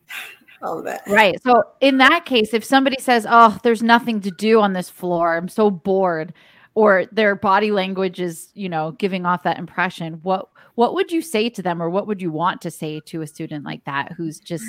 All 0.62 0.78
of 0.78 0.84
that. 0.86 1.02
Right. 1.06 1.40
So 1.42 1.62
in 1.80 1.98
that 1.98 2.24
case, 2.24 2.52
if 2.54 2.64
somebody 2.64 2.96
says, 3.00 3.26
"Oh, 3.28 3.58
there's 3.62 3.82
nothing 3.82 4.20
to 4.22 4.30
do 4.30 4.60
on 4.60 4.72
this 4.72 4.88
floor. 4.90 5.36
I'm 5.36 5.48
so 5.48 5.70
bored," 5.70 6.32
or 6.74 7.04
their 7.12 7.34
body 7.36 7.70
language 7.70 8.20
is, 8.20 8.48
you 8.54 8.68
know, 8.68 8.92
giving 8.92 9.24
off 9.26 9.42
that 9.44 9.58
impression, 9.58 10.14
what 10.22 10.48
what 10.78 10.94
would 10.94 11.10
you 11.10 11.20
say 11.20 11.50
to 11.50 11.60
them 11.60 11.82
or 11.82 11.90
what 11.90 12.06
would 12.06 12.22
you 12.22 12.30
want 12.30 12.60
to 12.60 12.70
say 12.70 13.00
to 13.00 13.20
a 13.20 13.26
student 13.26 13.64
like 13.64 13.82
that 13.82 14.12
who's 14.12 14.38
just 14.38 14.64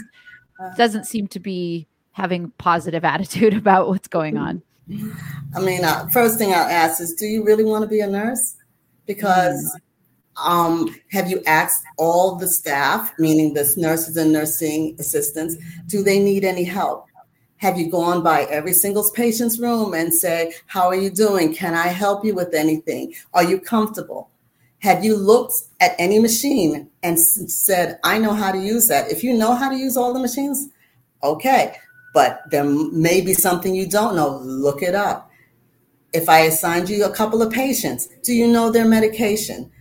doesn't 0.75 1.06
seem 1.06 1.28
to 1.28 1.39
be 1.39 1.88
having 2.13 2.50
positive 2.58 3.06
attitude 3.13 3.54
about 3.54 3.88
what's 3.88 4.08
going 4.08 4.36
on? 4.36 4.63
I 5.56 5.60
mean, 5.60 5.86
uh, 5.86 6.08
first 6.08 6.39
thing 6.39 6.50
I'll 6.50 6.68
ask 6.68 7.00
is, 7.00 7.13
do 7.13 7.28
you 7.28 7.46
really 7.46 7.63
want 7.63 7.84
to 7.84 7.88
be 7.88 8.00
a 8.00 8.08
nurse? 8.08 8.56
Because 9.06 9.80
um, 10.44 10.96
have 11.12 11.30
you 11.30 11.44
asked 11.46 11.84
all 12.00 12.38
the 12.38 12.48
staff, 12.48 13.13
meaning 13.20 13.54
the 13.54 13.72
nurses 13.78 14.18
and 14.18 14.34
nursing 14.34 14.96
assistants, 14.98 15.58
do 15.86 16.01
they 16.01 16.18
need 16.18 16.44
any 16.44 16.63
help? 16.63 17.06
Have 17.58 17.78
you 17.78 17.92
gone 17.92 18.24
by 18.24 18.46
every 18.46 18.74
single 18.74 19.08
patient's 19.13 19.60
room 19.60 19.94
and 19.94 20.12
say, 20.12 20.54
"How 20.66 20.88
are 20.88 20.96
you 20.96 21.12
doing? 21.12 21.54
Can 21.54 21.75
I 21.75 21.89
help 21.89 22.25
you 22.25 22.34
with 22.34 22.56
anything? 22.56 23.13
Are 23.36 23.44
you 23.44 23.60
comfortable?" 23.60 24.32
Have 24.80 25.04
you 25.04 25.16
looked 25.16 25.54
at 25.82 25.96
any 26.00 26.20
machine 26.20 26.90
and 27.04 27.20
said, 27.20 28.00
I 28.04 28.18
know 28.18 28.34
how 28.34 28.52
to 28.52 28.60
use 28.60 28.88
that? 28.88 29.12
If 29.12 29.24
you 29.24 29.34
know 29.34 29.54
how 29.54 29.70
to 29.70 29.76
use 29.76 29.98
all 29.98 30.14
the 30.14 30.20
machines, 30.20 30.70
okay. 31.22 31.76
But 32.14 32.42
there 32.50 32.64
may 32.64 33.22
be 33.22 33.34
something 33.34 33.76
you 33.76 33.88
don't 33.88 34.16
know. 34.16 34.38
Look 34.38 34.82
it 34.82 34.96
up. 34.96 35.30
If 36.14 36.30
I 36.30 36.40
assigned 36.40 36.90
you 36.90 37.06
a 37.06 37.14
couple 37.14 37.42
of 37.42 37.52
patients, 37.52 38.08
do 38.24 38.34
you 38.34 38.48
know 38.48 38.72
their 38.72 38.86
medication? 38.86 39.72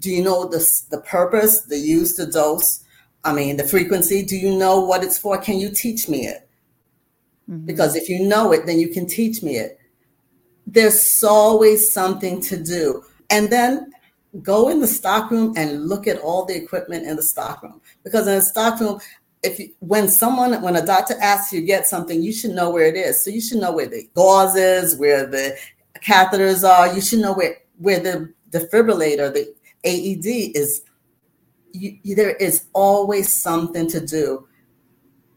Do 0.00 0.10
you 0.10 0.22
know 0.22 0.46
the, 0.46 0.64
the 0.90 1.00
purpose, 1.00 1.62
the 1.62 1.78
use, 1.78 2.14
the 2.14 2.26
dose? 2.26 2.84
I 3.24 3.32
mean, 3.32 3.56
the 3.56 3.66
frequency? 3.66 4.22
Do 4.22 4.36
you 4.36 4.54
know 4.54 4.80
what 4.80 5.02
it's 5.02 5.18
for? 5.18 5.38
Can 5.38 5.58
you 5.58 5.70
teach 5.70 6.08
me 6.08 6.26
it? 6.26 6.48
Mm-hmm. 7.50 7.66
Because 7.66 7.96
if 7.96 8.08
you 8.08 8.20
know 8.20 8.52
it, 8.52 8.66
then 8.66 8.78
you 8.78 8.88
can 8.88 9.06
teach 9.06 9.42
me 9.42 9.56
it. 9.56 9.78
There's 10.66 11.24
always 11.24 11.92
something 11.92 12.40
to 12.42 12.62
do. 12.62 13.02
And 13.28 13.50
then 13.50 13.92
go 14.42 14.68
in 14.68 14.80
the 14.80 14.86
stockroom 14.86 15.54
and 15.56 15.88
look 15.88 16.06
at 16.06 16.18
all 16.18 16.44
the 16.44 16.54
equipment 16.54 17.06
in 17.06 17.16
the 17.16 17.22
stockroom. 17.22 17.80
Because 18.04 18.26
in 18.26 18.36
the 18.36 18.42
stockroom, 18.42 19.00
if 19.42 19.58
you, 19.58 19.70
when 19.80 20.08
someone 20.08 20.60
when 20.62 20.76
a 20.76 20.84
doctor 20.84 21.14
asks 21.20 21.52
you 21.52 21.60
to 21.60 21.66
get 21.66 21.86
something, 21.86 22.22
you 22.22 22.32
should 22.32 22.50
know 22.50 22.70
where 22.70 22.86
it 22.86 22.96
is. 22.96 23.24
So 23.24 23.30
you 23.30 23.40
should 23.40 23.58
know 23.58 23.72
where 23.72 23.88
the 23.88 24.08
gauze 24.14 24.54
is, 24.54 24.96
where 24.96 25.26
the 25.26 25.56
catheters 26.04 26.68
are. 26.68 26.94
You 26.94 27.00
should 27.00 27.20
know 27.20 27.32
where 27.32 27.56
where 27.78 28.00
the 28.00 28.32
defibrillator, 28.50 29.32
the 29.32 29.54
AED 29.84 30.56
is. 30.56 30.82
You, 31.72 32.16
there 32.16 32.34
is 32.36 32.66
always 32.72 33.32
something 33.32 33.88
to 33.90 34.04
do. 34.04 34.46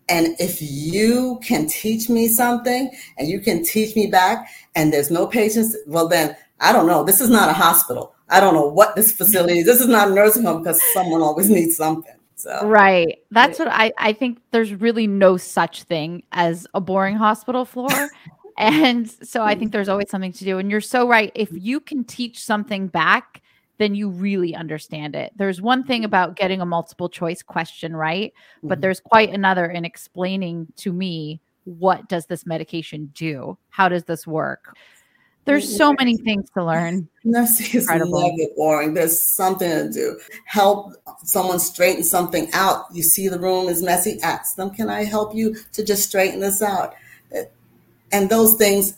And 0.09 0.35
if 0.39 0.62
you 0.62 1.39
can 1.43 1.67
teach 1.67 2.09
me 2.09 2.27
something 2.27 2.91
and 3.17 3.27
you 3.29 3.39
can 3.39 3.63
teach 3.63 3.95
me 3.95 4.07
back, 4.07 4.50
and 4.75 4.91
there's 4.91 5.12
no 5.12 5.27
patients, 5.27 5.77
well, 5.88 6.09
then 6.09 6.35
I 6.59 6.73
don't 6.73 6.88
know. 6.88 7.03
This 7.03 7.21
is 7.21 7.29
not 7.29 7.50
a 7.50 7.53
hospital. 7.53 8.12
I 8.34 8.40
don't 8.40 8.56
know 8.56 8.68
what 8.68 8.96
this 8.96 9.12
facility 9.12 9.60
is. 9.60 9.66
This 9.66 9.80
is 9.80 9.88
not 9.88 10.10
a 10.10 10.13
nursing 10.13 10.44
home 10.44 10.63
because 10.63 10.82
someone 10.92 11.22
always 11.22 11.50
needs 11.50 11.78
something. 11.78 12.16
So 12.36 12.62
right. 12.66 13.20
That's 13.30 13.60
what 13.60 13.68
I, 13.68 13.94
I 13.98 14.12
think 14.12 14.40
there's 14.50 14.74
really 14.74 15.06
no 15.06 15.38
such 15.38 15.84
thing 15.84 16.24
as 16.32 16.66
a 16.74 16.82
boring 16.82 17.16
hospital 17.16 17.63
floor. 17.63 18.10
and 18.58 19.10
so 19.10 19.44
I 19.44 19.54
think 19.54 19.72
there's 19.72 19.88
always 19.88 20.10
something 20.10 20.34
to 20.34 20.44
do. 20.44 20.58
And 20.58 20.72
you're 20.72 20.82
so 20.82 21.08
right. 21.08 21.32
If 21.36 21.50
you 21.52 21.80
can 21.80 22.04
teach 22.04 22.44
something 22.44 22.88
back, 22.88 23.44
then 23.78 23.94
you 23.94 24.10
really 24.10 24.56
understand 24.56 25.16
it. 25.16 25.32
There's 25.36 25.62
one 25.62 25.84
thing 25.84 26.04
about 26.04 26.36
getting 26.36 26.60
a 26.60 26.66
multiple 26.66 27.10
choice 27.10 27.44
question 27.44 27.96
right, 27.96 28.34
but 28.63 28.75
mm-hmm. 28.75 28.82
there's 28.82 29.00
quite 29.00 29.30
another 29.30 29.66
in 29.66 29.86
explaining 29.86 30.68
to 30.78 30.92
me 30.92 31.40
what 31.66 32.10
does 32.10 32.25
this 32.25 32.46
medication 32.46 33.12
do? 33.13 33.58
How 33.70 33.90
does 33.90 34.04
this 34.04 34.28
work? 34.28 34.75
There's 35.45 35.77
so 35.77 35.93
many 36.00 36.15
things 36.17 36.50
to 36.51 36.63
learn. 36.63 37.09
Nursing 37.25 37.81
is 37.81 37.88
boring. 38.55 38.93
There's 38.93 39.19
something 39.19 39.69
to 39.69 39.89
do. 39.91 40.19
Help 40.45 40.93
someone 41.23 41.59
straighten 41.59 42.03
something 42.03 42.50
out. 42.53 42.85
You 42.93 43.03
see 43.03 43.27
the 43.27 43.39
room 43.39 43.67
is 43.67 43.83
messy. 43.83 44.19
Ask 44.21 44.55
them, 44.55 44.69
"Can 44.69 44.89
I 44.89 45.03
help 45.03 45.35
you 45.35 45.55
to 45.73 45.83
just 45.83 46.07
straighten 46.07 46.39
this 46.39 46.62
out?" 46.62 46.95
And 48.12 48.29
those 48.29 48.55
things 48.55 48.93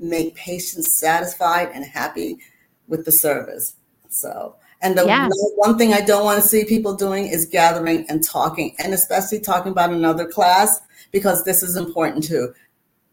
make 0.00 0.34
patients 0.36 0.98
satisfied 0.98 1.70
and 1.74 1.84
happy 1.84 2.38
with 2.86 3.04
the 3.04 3.12
service. 3.12 3.74
So, 4.08 4.54
and 4.82 4.96
the 4.96 5.04
yeah. 5.04 5.28
one 5.56 5.76
thing 5.78 5.92
I 5.92 6.00
don't 6.00 6.24
want 6.24 6.40
to 6.40 6.48
see 6.48 6.64
people 6.64 6.94
doing 6.94 7.26
is 7.26 7.44
gathering 7.44 8.06
and 8.08 8.22
talking, 8.22 8.76
and 8.78 8.94
especially 8.94 9.40
talking 9.40 9.72
about 9.72 9.90
another 9.90 10.26
class 10.26 10.80
because 11.10 11.44
this 11.44 11.64
is 11.64 11.76
important 11.76 12.22
too. 12.22 12.54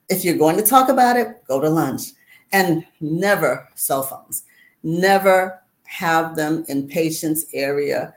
If 0.08 0.24
you're 0.24 0.38
going 0.38 0.58
to 0.58 0.64
talk 0.64 0.90
about 0.90 1.18
it, 1.18 1.44
go 1.48 1.60
to 1.60 1.70
lunch 1.70 2.12
and 2.52 2.86
never 3.02 3.70
cell 3.76 4.04
phones. 4.04 4.44
Never 4.84 5.62
have 5.84 6.36
them 6.36 6.66
in 6.68 6.88
patient's 6.88 7.46
area. 7.54 8.14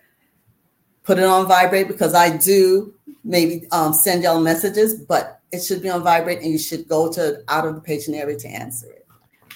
Put 1.02 1.18
it 1.18 1.24
on 1.24 1.46
vibrate 1.48 1.88
because 1.88 2.14
I 2.14 2.36
do 2.36 2.94
maybe 3.24 3.66
um, 3.72 3.92
send 3.92 4.22
y'all 4.22 4.40
messages, 4.40 4.94
but 4.94 5.40
it 5.52 5.62
should 5.62 5.82
be 5.82 5.88
on 5.88 6.02
vibrate 6.02 6.40
and 6.40 6.50
you 6.50 6.58
should 6.58 6.88
go 6.88 7.10
to 7.12 7.42
out 7.48 7.66
of 7.66 7.74
the 7.74 7.80
patient 7.80 8.16
area 8.16 8.38
to 8.38 8.48
answer 8.48 8.90
it. 8.90 9.06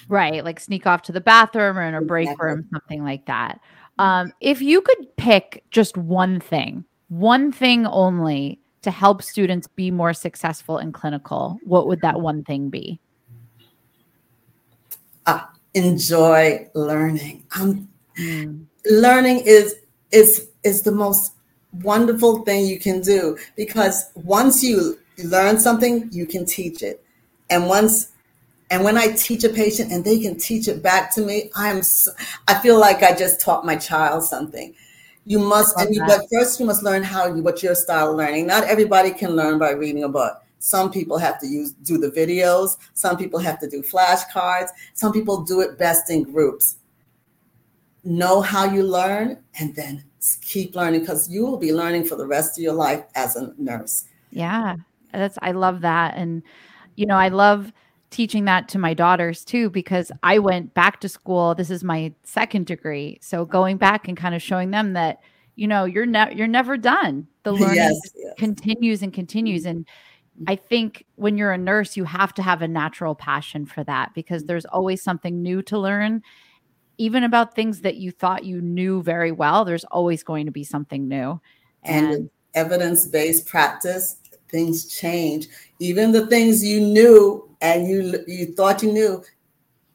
Right, 0.09 0.43
like 0.43 0.59
sneak 0.59 0.85
off 0.85 1.01
to 1.03 1.11
the 1.11 1.21
bathroom 1.21 1.77
or 1.77 1.83
in 1.83 1.95
a 1.95 2.01
break 2.01 2.27
exactly. 2.27 2.47
room, 2.47 2.67
something 2.71 3.03
like 3.03 3.25
that. 3.25 3.59
Um, 3.99 4.33
if 4.41 4.61
you 4.61 4.81
could 4.81 5.15
pick 5.17 5.63
just 5.71 5.97
one 5.97 6.39
thing, 6.39 6.83
one 7.09 7.51
thing 7.51 7.85
only 7.85 8.59
to 8.81 8.91
help 8.91 9.21
students 9.21 9.67
be 9.67 9.91
more 9.91 10.13
successful 10.13 10.77
in 10.77 10.91
clinical, 10.91 11.57
what 11.63 11.87
would 11.87 12.01
that 12.01 12.19
one 12.19 12.43
thing 12.43 12.69
be? 12.69 12.99
Enjoy 15.73 16.67
learning. 16.73 17.43
Um, 17.59 17.89
mm. 18.19 18.65
Learning 18.85 19.41
is 19.45 19.75
is 20.11 20.49
is 20.63 20.81
the 20.83 20.91
most 20.91 21.33
wonderful 21.81 22.43
thing 22.43 22.65
you 22.65 22.79
can 22.79 23.01
do 23.01 23.37
because 23.55 24.11
once 24.15 24.63
you 24.63 24.99
learn 25.25 25.59
something, 25.59 26.09
you 26.11 26.25
can 26.25 26.45
teach 26.45 26.83
it, 26.83 27.03
and 27.49 27.67
once 27.67 28.13
and 28.73 28.83
when 28.83 28.97
I 28.97 29.11
teach 29.11 29.43
a 29.43 29.49
patient 29.49 29.91
and 29.91 30.03
they 30.03 30.19
can 30.19 30.35
teach 30.35 30.67
it 30.67 30.81
back 30.81 31.13
to 31.13 31.21
me, 31.21 31.51
I'm 31.55 31.83
so, 31.83 32.11
I 32.47 32.55
feel 32.59 32.79
like 32.79 33.03
I 33.03 33.15
just 33.15 33.39
taught 33.39 33.65
my 33.65 33.75
child 33.75 34.23
something. 34.23 34.73
You 35.25 35.37
must, 35.37 35.79
and 35.79 35.93
you, 35.93 36.03
but 36.05 36.25
first 36.33 36.59
you 36.59 36.65
must 36.65 36.83
learn 36.83 37.03
how 37.03 37.27
you 37.27 37.43
what 37.43 37.61
your 37.61 37.75
style 37.75 38.09
of 38.09 38.17
learning. 38.17 38.47
Not 38.47 38.63
everybody 38.63 39.11
can 39.11 39.35
learn 39.35 39.59
by 39.59 39.71
reading 39.71 40.03
a 40.03 40.09
book. 40.09 40.42
Some 40.63 40.91
people 40.91 41.17
have 41.17 41.41
to 41.41 41.45
use 41.45 41.73
do 41.73 41.97
the 41.97 42.09
videos. 42.09 42.77
Some 42.93 43.17
people 43.17 43.37
have 43.37 43.59
to 43.59 43.69
do 43.69 43.81
flashcards. 43.81 44.69
Some 44.93 45.11
people 45.11 45.43
do 45.43 45.59
it 45.59 45.77
best 45.77 46.09
in 46.09 46.23
groups. 46.23 46.77
Know 48.05 48.39
how 48.39 48.63
you 48.63 48.83
learn 48.83 49.43
and 49.59 49.75
then 49.75 50.05
keep 50.41 50.73
learning 50.73 51.01
because 51.01 51.29
you 51.29 51.45
will 51.45 51.57
be 51.57 51.73
learning 51.73 52.05
for 52.05 52.15
the 52.15 52.25
rest 52.25 52.57
of 52.57 52.63
your 52.63 52.71
life 52.71 53.03
as 53.13 53.35
a 53.35 53.53
nurse. 53.57 54.05
Yeah. 54.31 54.77
That's 55.11 55.37
I 55.41 55.51
love 55.51 55.81
that 55.81 56.15
and 56.15 56.41
you 56.95 57.05
know, 57.07 57.17
I 57.17 57.27
love 57.27 57.73
teaching 58.09 58.45
that 58.45 58.69
to 58.69 58.79
my 58.79 58.93
daughters 58.93 59.43
too 59.43 59.69
because 59.69 60.13
I 60.23 60.39
went 60.39 60.73
back 60.73 61.01
to 61.01 61.09
school. 61.09 61.55
This 61.55 61.71
is 61.71 61.83
my 61.83 62.13
second 62.23 62.67
degree. 62.67 63.19
So 63.21 63.43
going 63.43 63.75
back 63.75 64.07
and 64.07 64.15
kind 64.15 64.33
of 64.33 64.41
showing 64.41 64.71
them 64.71 64.93
that 64.93 65.19
you 65.55 65.67
know, 65.67 65.83
you're 65.83 66.05
never 66.05 66.31
you're 66.31 66.47
never 66.47 66.77
done. 66.77 67.27
The 67.43 67.51
learning 67.51 67.75
yes, 67.75 67.99
yes. 68.15 68.33
continues 68.37 69.01
and 69.01 69.13
continues 69.13 69.65
and 69.65 69.85
I 70.47 70.55
think 70.55 71.05
when 71.15 71.37
you're 71.37 71.51
a 71.51 71.57
nurse, 71.57 71.95
you 71.95 72.05
have 72.05 72.33
to 72.35 72.41
have 72.41 72.61
a 72.61 72.67
natural 72.67 73.15
passion 73.15 73.65
for 73.65 73.83
that 73.83 74.13
because 74.13 74.41
mm-hmm. 74.41 74.47
there's 74.47 74.65
always 74.65 75.01
something 75.01 75.41
new 75.41 75.61
to 75.63 75.77
learn. 75.77 76.23
Even 76.97 77.23
about 77.23 77.55
things 77.55 77.81
that 77.81 77.95
you 77.95 78.11
thought 78.11 78.43
you 78.43 78.61
knew 78.61 79.01
very 79.01 79.31
well, 79.31 79.65
there's 79.65 79.83
always 79.85 80.23
going 80.23 80.45
to 80.45 80.51
be 80.51 80.63
something 80.63 81.07
new. 81.07 81.39
And, 81.83 82.11
and 82.11 82.29
evidence 82.53 83.05
based 83.07 83.47
practice, 83.47 84.17
things 84.49 84.85
change. 84.85 85.47
Even 85.79 86.11
the 86.11 86.27
things 86.27 86.63
you 86.63 86.79
knew 86.79 87.49
and 87.61 87.87
you 87.87 88.23
you 88.27 88.53
thought 88.53 88.83
you 88.83 88.91
knew, 88.91 89.23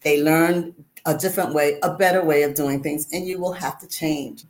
they 0.03 0.23
learn 0.23 0.75
a 1.07 1.17
different 1.17 1.55
way, 1.55 1.79
a 1.83 1.95
better 1.95 2.25
way 2.25 2.43
of 2.43 2.55
doing 2.55 2.83
things, 2.83 3.09
and 3.13 3.27
you 3.27 3.39
will 3.39 3.53
have 3.53 3.79
to 3.79 3.89
change. 3.89 4.45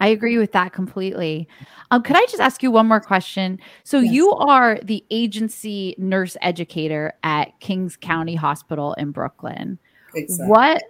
I 0.00 0.08
agree 0.08 0.38
with 0.38 0.52
that 0.52 0.72
completely. 0.72 1.48
Um, 1.90 2.02
could 2.02 2.16
I 2.16 2.24
just 2.26 2.40
ask 2.40 2.62
you 2.62 2.70
one 2.70 2.86
more 2.86 3.00
question? 3.00 3.58
So 3.84 4.00
yes. 4.00 4.12
you 4.12 4.30
are 4.32 4.78
the 4.82 5.04
agency 5.10 5.94
nurse 5.98 6.36
educator 6.42 7.14
at 7.22 7.58
Kings 7.60 7.96
County 7.96 8.34
Hospital 8.34 8.94
in 8.94 9.10
Brooklyn. 9.10 9.78
Exactly. 10.14 10.48
What 10.48 10.82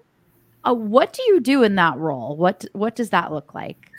uh, 0.65 0.75
what 0.75 1.13
do 1.13 1.23
you 1.25 1.41
do 1.41 1.63
in 1.63 1.77
that 1.77 1.97
role? 1.99 2.37
What 2.37 2.65
what 2.73 2.97
does 2.97 3.11
that 3.11 3.33
look 3.33 3.55
like? 3.55 3.91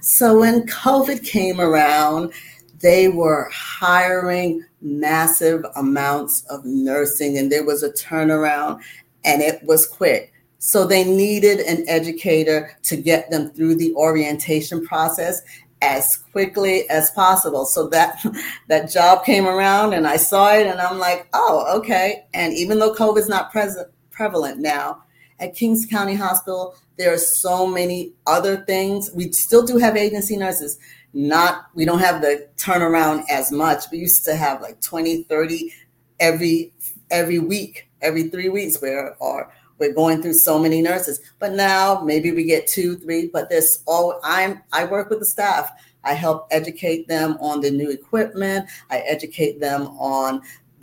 So 0.00 0.40
when 0.40 0.66
COVID 0.66 1.24
came 1.24 1.60
around, 1.60 2.32
they 2.80 3.08
were 3.08 3.50
hiring 3.52 4.64
massive 4.80 5.64
amounts 5.76 6.44
of 6.50 6.64
nursing, 6.64 7.38
and 7.38 7.50
there 7.50 7.64
was 7.64 7.82
a 7.82 7.90
turnaround, 7.92 8.80
and 9.24 9.42
it 9.42 9.62
was 9.64 9.86
quick. 9.86 10.33
So 10.64 10.86
they 10.86 11.04
needed 11.04 11.60
an 11.60 11.84
educator 11.88 12.74
to 12.84 12.96
get 12.96 13.30
them 13.30 13.50
through 13.50 13.74
the 13.74 13.94
orientation 13.96 14.82
process 14.82 15.42
as 15.82 16.16
quickly 16.16 16.88
as 16.88 17.10
possible. 17.10 17.66
So 17.66 17.86
that 17.88 18.24
that 18.68 18.90
job 18.90 19.26
came 19.26 19.46
around 19.46 19.92
and 19.92 20.06
I 20.06 20.16
saw 20.16 20.54
it 20.54 20.66
and 20.66 20.80
I'm 20.80 20.98
like, 20.98 21.28
oh, 21.34 21.66
okay. 21.80 22.24
And 22.32 22.54
even 22.54 22.78
though 22.78 22.94
COVID 22.94 23.18
is 23.18 23.28
not 23.28 23.52
present 23.52 23.88
prevalent 24.10 24.58
now, 24.58 25.02
at 25.38 25.54
Kings 25.54 25.84
County 25.84 26.14
Hospital, 26.14 26.74
there 26.96 27.12
are 27.12 27.18
so 27.18 27.66
many 27.66 28.14
other 28.26 28.64
things. 28.64 29.10
We 29.14 29.32
still 29.32 29.66
do 29.66 29.76
have 29.76 29.98
agency 29.98 30.34
nurses. 30.34 30.78
Not 31.12 31.66
we 31.74 31.84
don't 31.84 31.98
have 31.98 32.22
the 32.22 32.48
turnaround 32.56 33.24
as 33.30 33.52
much. 33.52 33.84
We 33.92 33.98
used 33.98 34.24
to 34.24 34.34
have 34.34 34.62
like 34.62 34.80
20, 34.80 35.24
30 35.24 35.74
every 36.20 36.72
every 37.10 37.38
week, 37.38 37.86
every 38.00 38.30
three 38.30 38.48
weeks 38.48 38.80
where 38.80 39.14
or 39.20 39.52
we're 39.78 39.92
going 39.92 40.22
through 40.22 40.34
so 40.34 40.58
many 40.58 40.80
nurses 40.80 41.20
but 41.38 41.52
now 41.52 42.00
maybe 42.00 42.32
we 42.32 42.44
get 42.44 42.66
two 42.66 42.96
three 42.96 43.28
but 43.32 43.48
this 43.48 43.82
all 43.86 44.20
i'm 44.22 44.62
i 44.72 44.84
work 44.84 45.10
with 45.10 45.18
the 45.18 45.26
staff 45.26 45.70
i 46.04 46.12
help 46.12 46.46
educate 46.50 47.06
them 47.08 47.36
on 47.40 47.60
the 47.60 47.70
new 47.70 47.90
equipment 47.90 48.68
i 48.90 48.98
educate 48.98 49.60
them 49.60 49.86
on 49.98 50.40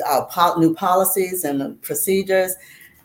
our 0.07 0.25
po- 0.27 0.59
new 0.59 0.73
policies 0.73 1.43
and 1.43 1.81
procedures 1.81 2.55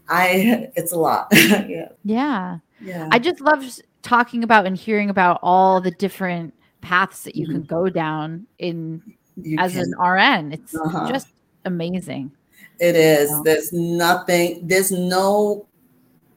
i 0.09 0.69
it's 0.77 0.93
a 0.93 0.99
lot 0.99 1.27
yeah 1.33 1.89
yeah 2.05 2.59
yeah 2.81 3.09
i 3.11 3.19
just 3.19 3.41
love 3.41 3.65
talking 4.03 4.45
about 4.45 4.67
and 4.67 4.77
hearing 4.77 5.11
about 5.11 5.39
all 5.43 5.81
the 5.81 5.91
different 5.91 6.55
paths 6.81 7.25
that 7.25 7.35
you 7.35 7.47
mm-hmm. 7.47 7.55
can 7.55 7.63
go 7.65 7.89
down 7.89 8.47
in 8.59 9.03
you 9.37 9.59
as 9.59 9.73
can. 9.73 9.93
an 9.99 9.99
RN. 9.99 10.53
It's 10.53 10.75
uh-huh. 10.75 11.09
just 11.09 11.29
amazing. 11.65 12.33
It 12.79 12.95
is. 12.95 13.31
There's 13.43 13.73
nothing, 13.73 14.67
there's 14.67 14.91
no 14.91 15.67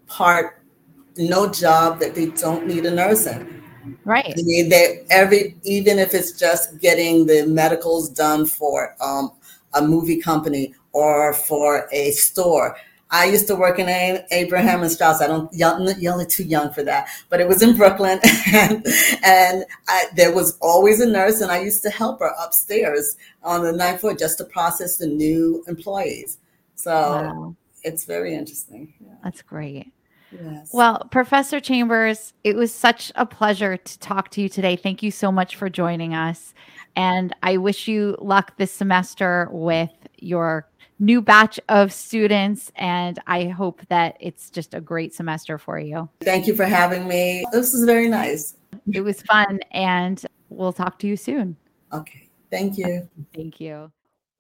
part, 0.10 0.62
no 1.18 1.50
job 1.50 2.00
that 2.00 2.16
they 2.16 2.28
don't 2.28 2.68
need 2.68 2.86
a 2.86 2.92
nurse 2.92 3.26
in. 3.28 3.60
Right. 4.04 4.34
I 4.38 4.42
mean, 4.42 4.70
they 4.70 5.06
every 5.10 5.56
even 5.64 6.00
if 6.00 6.14
it's 6.14 6.32
just 6.32 6.80
getting 6.80 7.26
the 7.26 7.46
medicals 7.48 8.10
done 8.10 8.46
for 8.46 8.96
um, 9.02 9.32
a 9.74 9.82
movie 9.82 10.20
company 10.20 10.74
or 10.92 11.34
for 11.34 11.88
a 11.92 12.12
store. 12.12 12.76
I 13.12 13.26
used 13.26 13.48
to 13.48 13.56
work 13.56 13.80
in 13.80 13.90
a, 13.90 14.24
Abraham 14.32 14.84
and 14.84 14.92
Straus. 14.92 15.20
I 15.20 15.26
don't, 15.26 15.52
you're 15.52 16.14
only 16.14 16.26
too 16.28 16.44
young 16.44 16.72
for 16.72 16.84
that, 16.84 17.08
but 17.30 17.40
it 17.40 17.48
was 17.48 17.64
in 17.64 17.76
Brooklyn, 17.76 18.20
and, 18.54 18.86
and 19.24 19.66
I, 19.88 20.06
there 20.16 20.34
was 20.34 20.58
always 20.62 21.00
a 21.00 21.08
nurse, 21.08 21.42
and 21.42 21.52
I 21.52 21.60
used 21.60 21.82
to 21.84 21.90
help 21.90 22.20
her 22.20 22.32
upstairs 22.40 23.18
on 23.42 23.64
the 23.64 23.72
ninth 23.72 24.02
floor 24.02 24.14
just 24.14 24.38
to 24.38 24.46
process 24.46 24.98
the 24.98 25.08
new 25.08 25.64
employees. 25.68 26.38
So 26.76 26.92
wow. 26.92 27.56
it's 27.84 28.06
very 28.06 28.36
interesting. 28.36 28.94
Yeah. 29.00 29.16
That's 29.24 29.42
great. 29.42 29.92
Yes. 30.32 30.70
Well, 30.74 31.08
Professor 31.12 31.60
Chambers, 31.60 32.34
it 32.44 32.56
was 32.56 32.74
such 32.74 33.12
a 33.16 33.26
pleasure 33.26 33.78
to 33.78 34.00
talk 34.00 34.30
to 34.32 34.42
you 34.42 34.50
today. 34.50 34.76
Thank 34.76 35.02
you 35.02 35.12
so 35.12 35.32
much 35.32 35.56
for 35.56 35.70
joining 35.70 36.14
us. 36.14 36.54
And 36.96 37.34
I 37.44 37.58
wish 37.58 37.88
you 37.88 38.18
luck 38.20 38.58
this 38.58 38.72
semester 38.72 39.48
with 39.52 39.92
your 40.18 40.68
new 41.00 41.22
batch 41.22 41.60
of 41.70 41.94
students. 41.94 42.72
And 42.76 43.20
I 43.28 43.46
hope 43.46 43.82
that 43.90 44.18
it's 44.20 44.50
just 44.50 44.74
a 44.74 44.82
great 44.82 45.14
semester 45.14 45.58
for 45.58 45.80
you. 45.80 46.10
Thank 46.22 46.46
you 46.46 46.56
for 46.56 46.66
having 46.66 47.08
me. 47.08 47.46
This 47.52 47.74
was 47.74 47.86
very 47.86 48.10
nice. 48.10 48.56
It 48.94 49.02
was 49.02 49.22
fun. 49.24 49.60
And 49.72 50.24
we'll 50.50 50.74
talk 50.74 51.00
to 51.00 51.08
you 51.08 51.18
soon. 51.18 51.56
Okay. 51.94 52.30
Thank 52.52 52.78
you. 52.78 53.08
Thank 53.34 53.60
you. 53.60 53.92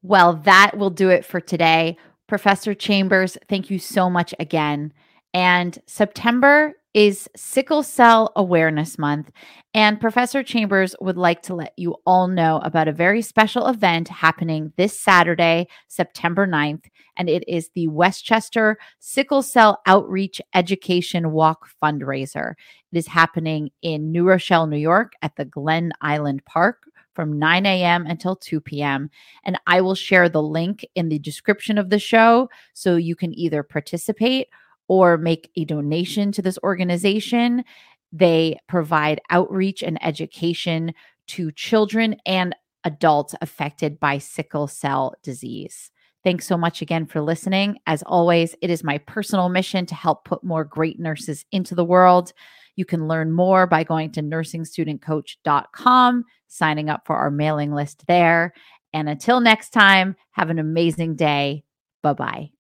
Well, 0.02 0.34
that 0.34 0.78
will 0.78 0.89
do 0.89 1.10
it 1.10 1.25
for 1.25 1.39
today. 1.39 1.97
Professor 2.28 2.73
Chambers, 2.73 3.38
thank 3.47 3.69
you 3.69 3.80
so 3.80 4.10
much 4.10 4.34
again. 4.39 4.93
And 5.34 5.78
September 5.86 6.74
is 6.96 7.30
Sickle 7.36 7.84
Cell 7.84 8.32
Awareness 8.36 8.98
Month. 8.98 9.32
And 9.76 10.02
Professor 10.02 10.42
Chambers 10.42 10.96
would 11.00 11.18
like 11.18 11.44
to 11.44 11.54
let 11.54 11.74
you 11.78 11.98
all 12.06 12.28
know 12.28 12.60
about 12.63 12.88
a 12.88 12.94
very 12.94 13.22
special 13.22 13.68
event 13.68 14.08
happening 14.08 14.74
this 14.76 15.00
Saturday, 15.00 15.68
September 15.88 16.48
9th. 16.48 16.86
And 17.15 17.30
it 17.30 17.44
is 17.48 17.70
the 17.76 17.88
Westchester 17.89 18.78
Sickle 18.98 19.44
Cell 19.44 19.80
Outreach 19.86 20.42
Education 20.56 21.32
Walk 21.32 21.70
fundraiser. 21.82 22.54
It 22.92 22.98
is 22.98 23.08
happening 23.08 23.70
in 23.84 24.12
New 24.12 24.28
Rochelle, 24.28 24.65
New 24.65 24.78
York 24.78 25.13
at 25.22 25.36
the 25.36 25.46
Glen 25.46 25.92
Island 26.02 26.44
Park 26.46 26.86
from 27.13 27.38
9 27.38 27.65
a.m. 27.68 28.08
until 28.08 28.36
2 28.36 28.62
p.m. 28.62 29.12
And 29.44 29.60
I 29.68 29.82
will 29.82 29.96
share 29.96 30.28
the 30.28 30.42
link 30.42 30.86
in 30.96 31.10
the 31.10 31.20
description 31.20 31.78
of 31.78 31.89
the 31.92 32.00
show 32.00 32.50
so 32.74 32.96
you 32.96 33.15
can 33.15 33.38
either 33.38 33.62
participate 33.62 34.48
or 34.89 35.17
make 35.17 35.49
a 35.56 35.63
donation 35.63 36.34
to 36.34 36.41
this 36.41 36.60
organization. 36.63 37.63
They 38.12 38.60
provide 38.67 39.21
outreach 39.30 39.82
and 39.82 40.04
education 40.04 40.93
to 41.28 41.52
children 41.54 42.17
and 42.25 42.54
adults 42.84 43.36
affected 43.41 43.99
by 43.99 44.17
sickle 44.17 44.67
cell 44.67 45.13
disease. 45.23 45.91
Thanks 46.23 46.47
so 46.47 46.58
much 46.58 46.82
again 46.82 47.06
for 47.06 47.21
listening. 47.21 47.78
As 47.88 48.04
always, 48.04 48.56
it 48.62 48.69
is 48.69 48.84
my 48.84 48.97
personal 48.97 49.47
mission 49.47 49.86
to 49.86 49.95
help 49.95 50.25
put 50.25 50.43
more 50.43 50.65
great 50.65 50.99
nurses 50.99 51.45
into 51.52 51.75
the 51.75 51.86
world. 51.86 52.34
You 52.75 52.84
can 52.84 53.08
learn 53.08 53.32
more 53.32 53.67
by 53.67 53.84
going 53.84 54.12
to 54.13 54.21
nursingstudentcoach.com, 54.21 56.25
signing 56.47 56.89
up 56.89 57.04
for 57.06 57.15
our 57.15 57.32
mailing 57.32 57.73
list 57.73 58.06
there. 58.08 58.54
And 58.91 59.08
until 59.08 59.39
next 59.39 59.69
time, 59.69 60.15
have 60.32 60.49
an 60.49 60.60
amazing 60.60 61.15
day. 61.15 61.63
Bye 62.02 62.13
bye. 62.13 62.59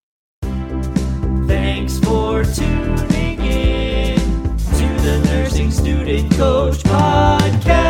Thanks 1.49 1.97
for 1.97 2.43
tuning 2.43 3.39
in 3.43 4.19
to 4.19 4.87
the 5.01 5.19
Nursing 5.25 5.71
Student 5.71 6.31
Coach 6.33 6.77
Podcast. 6.83 7.88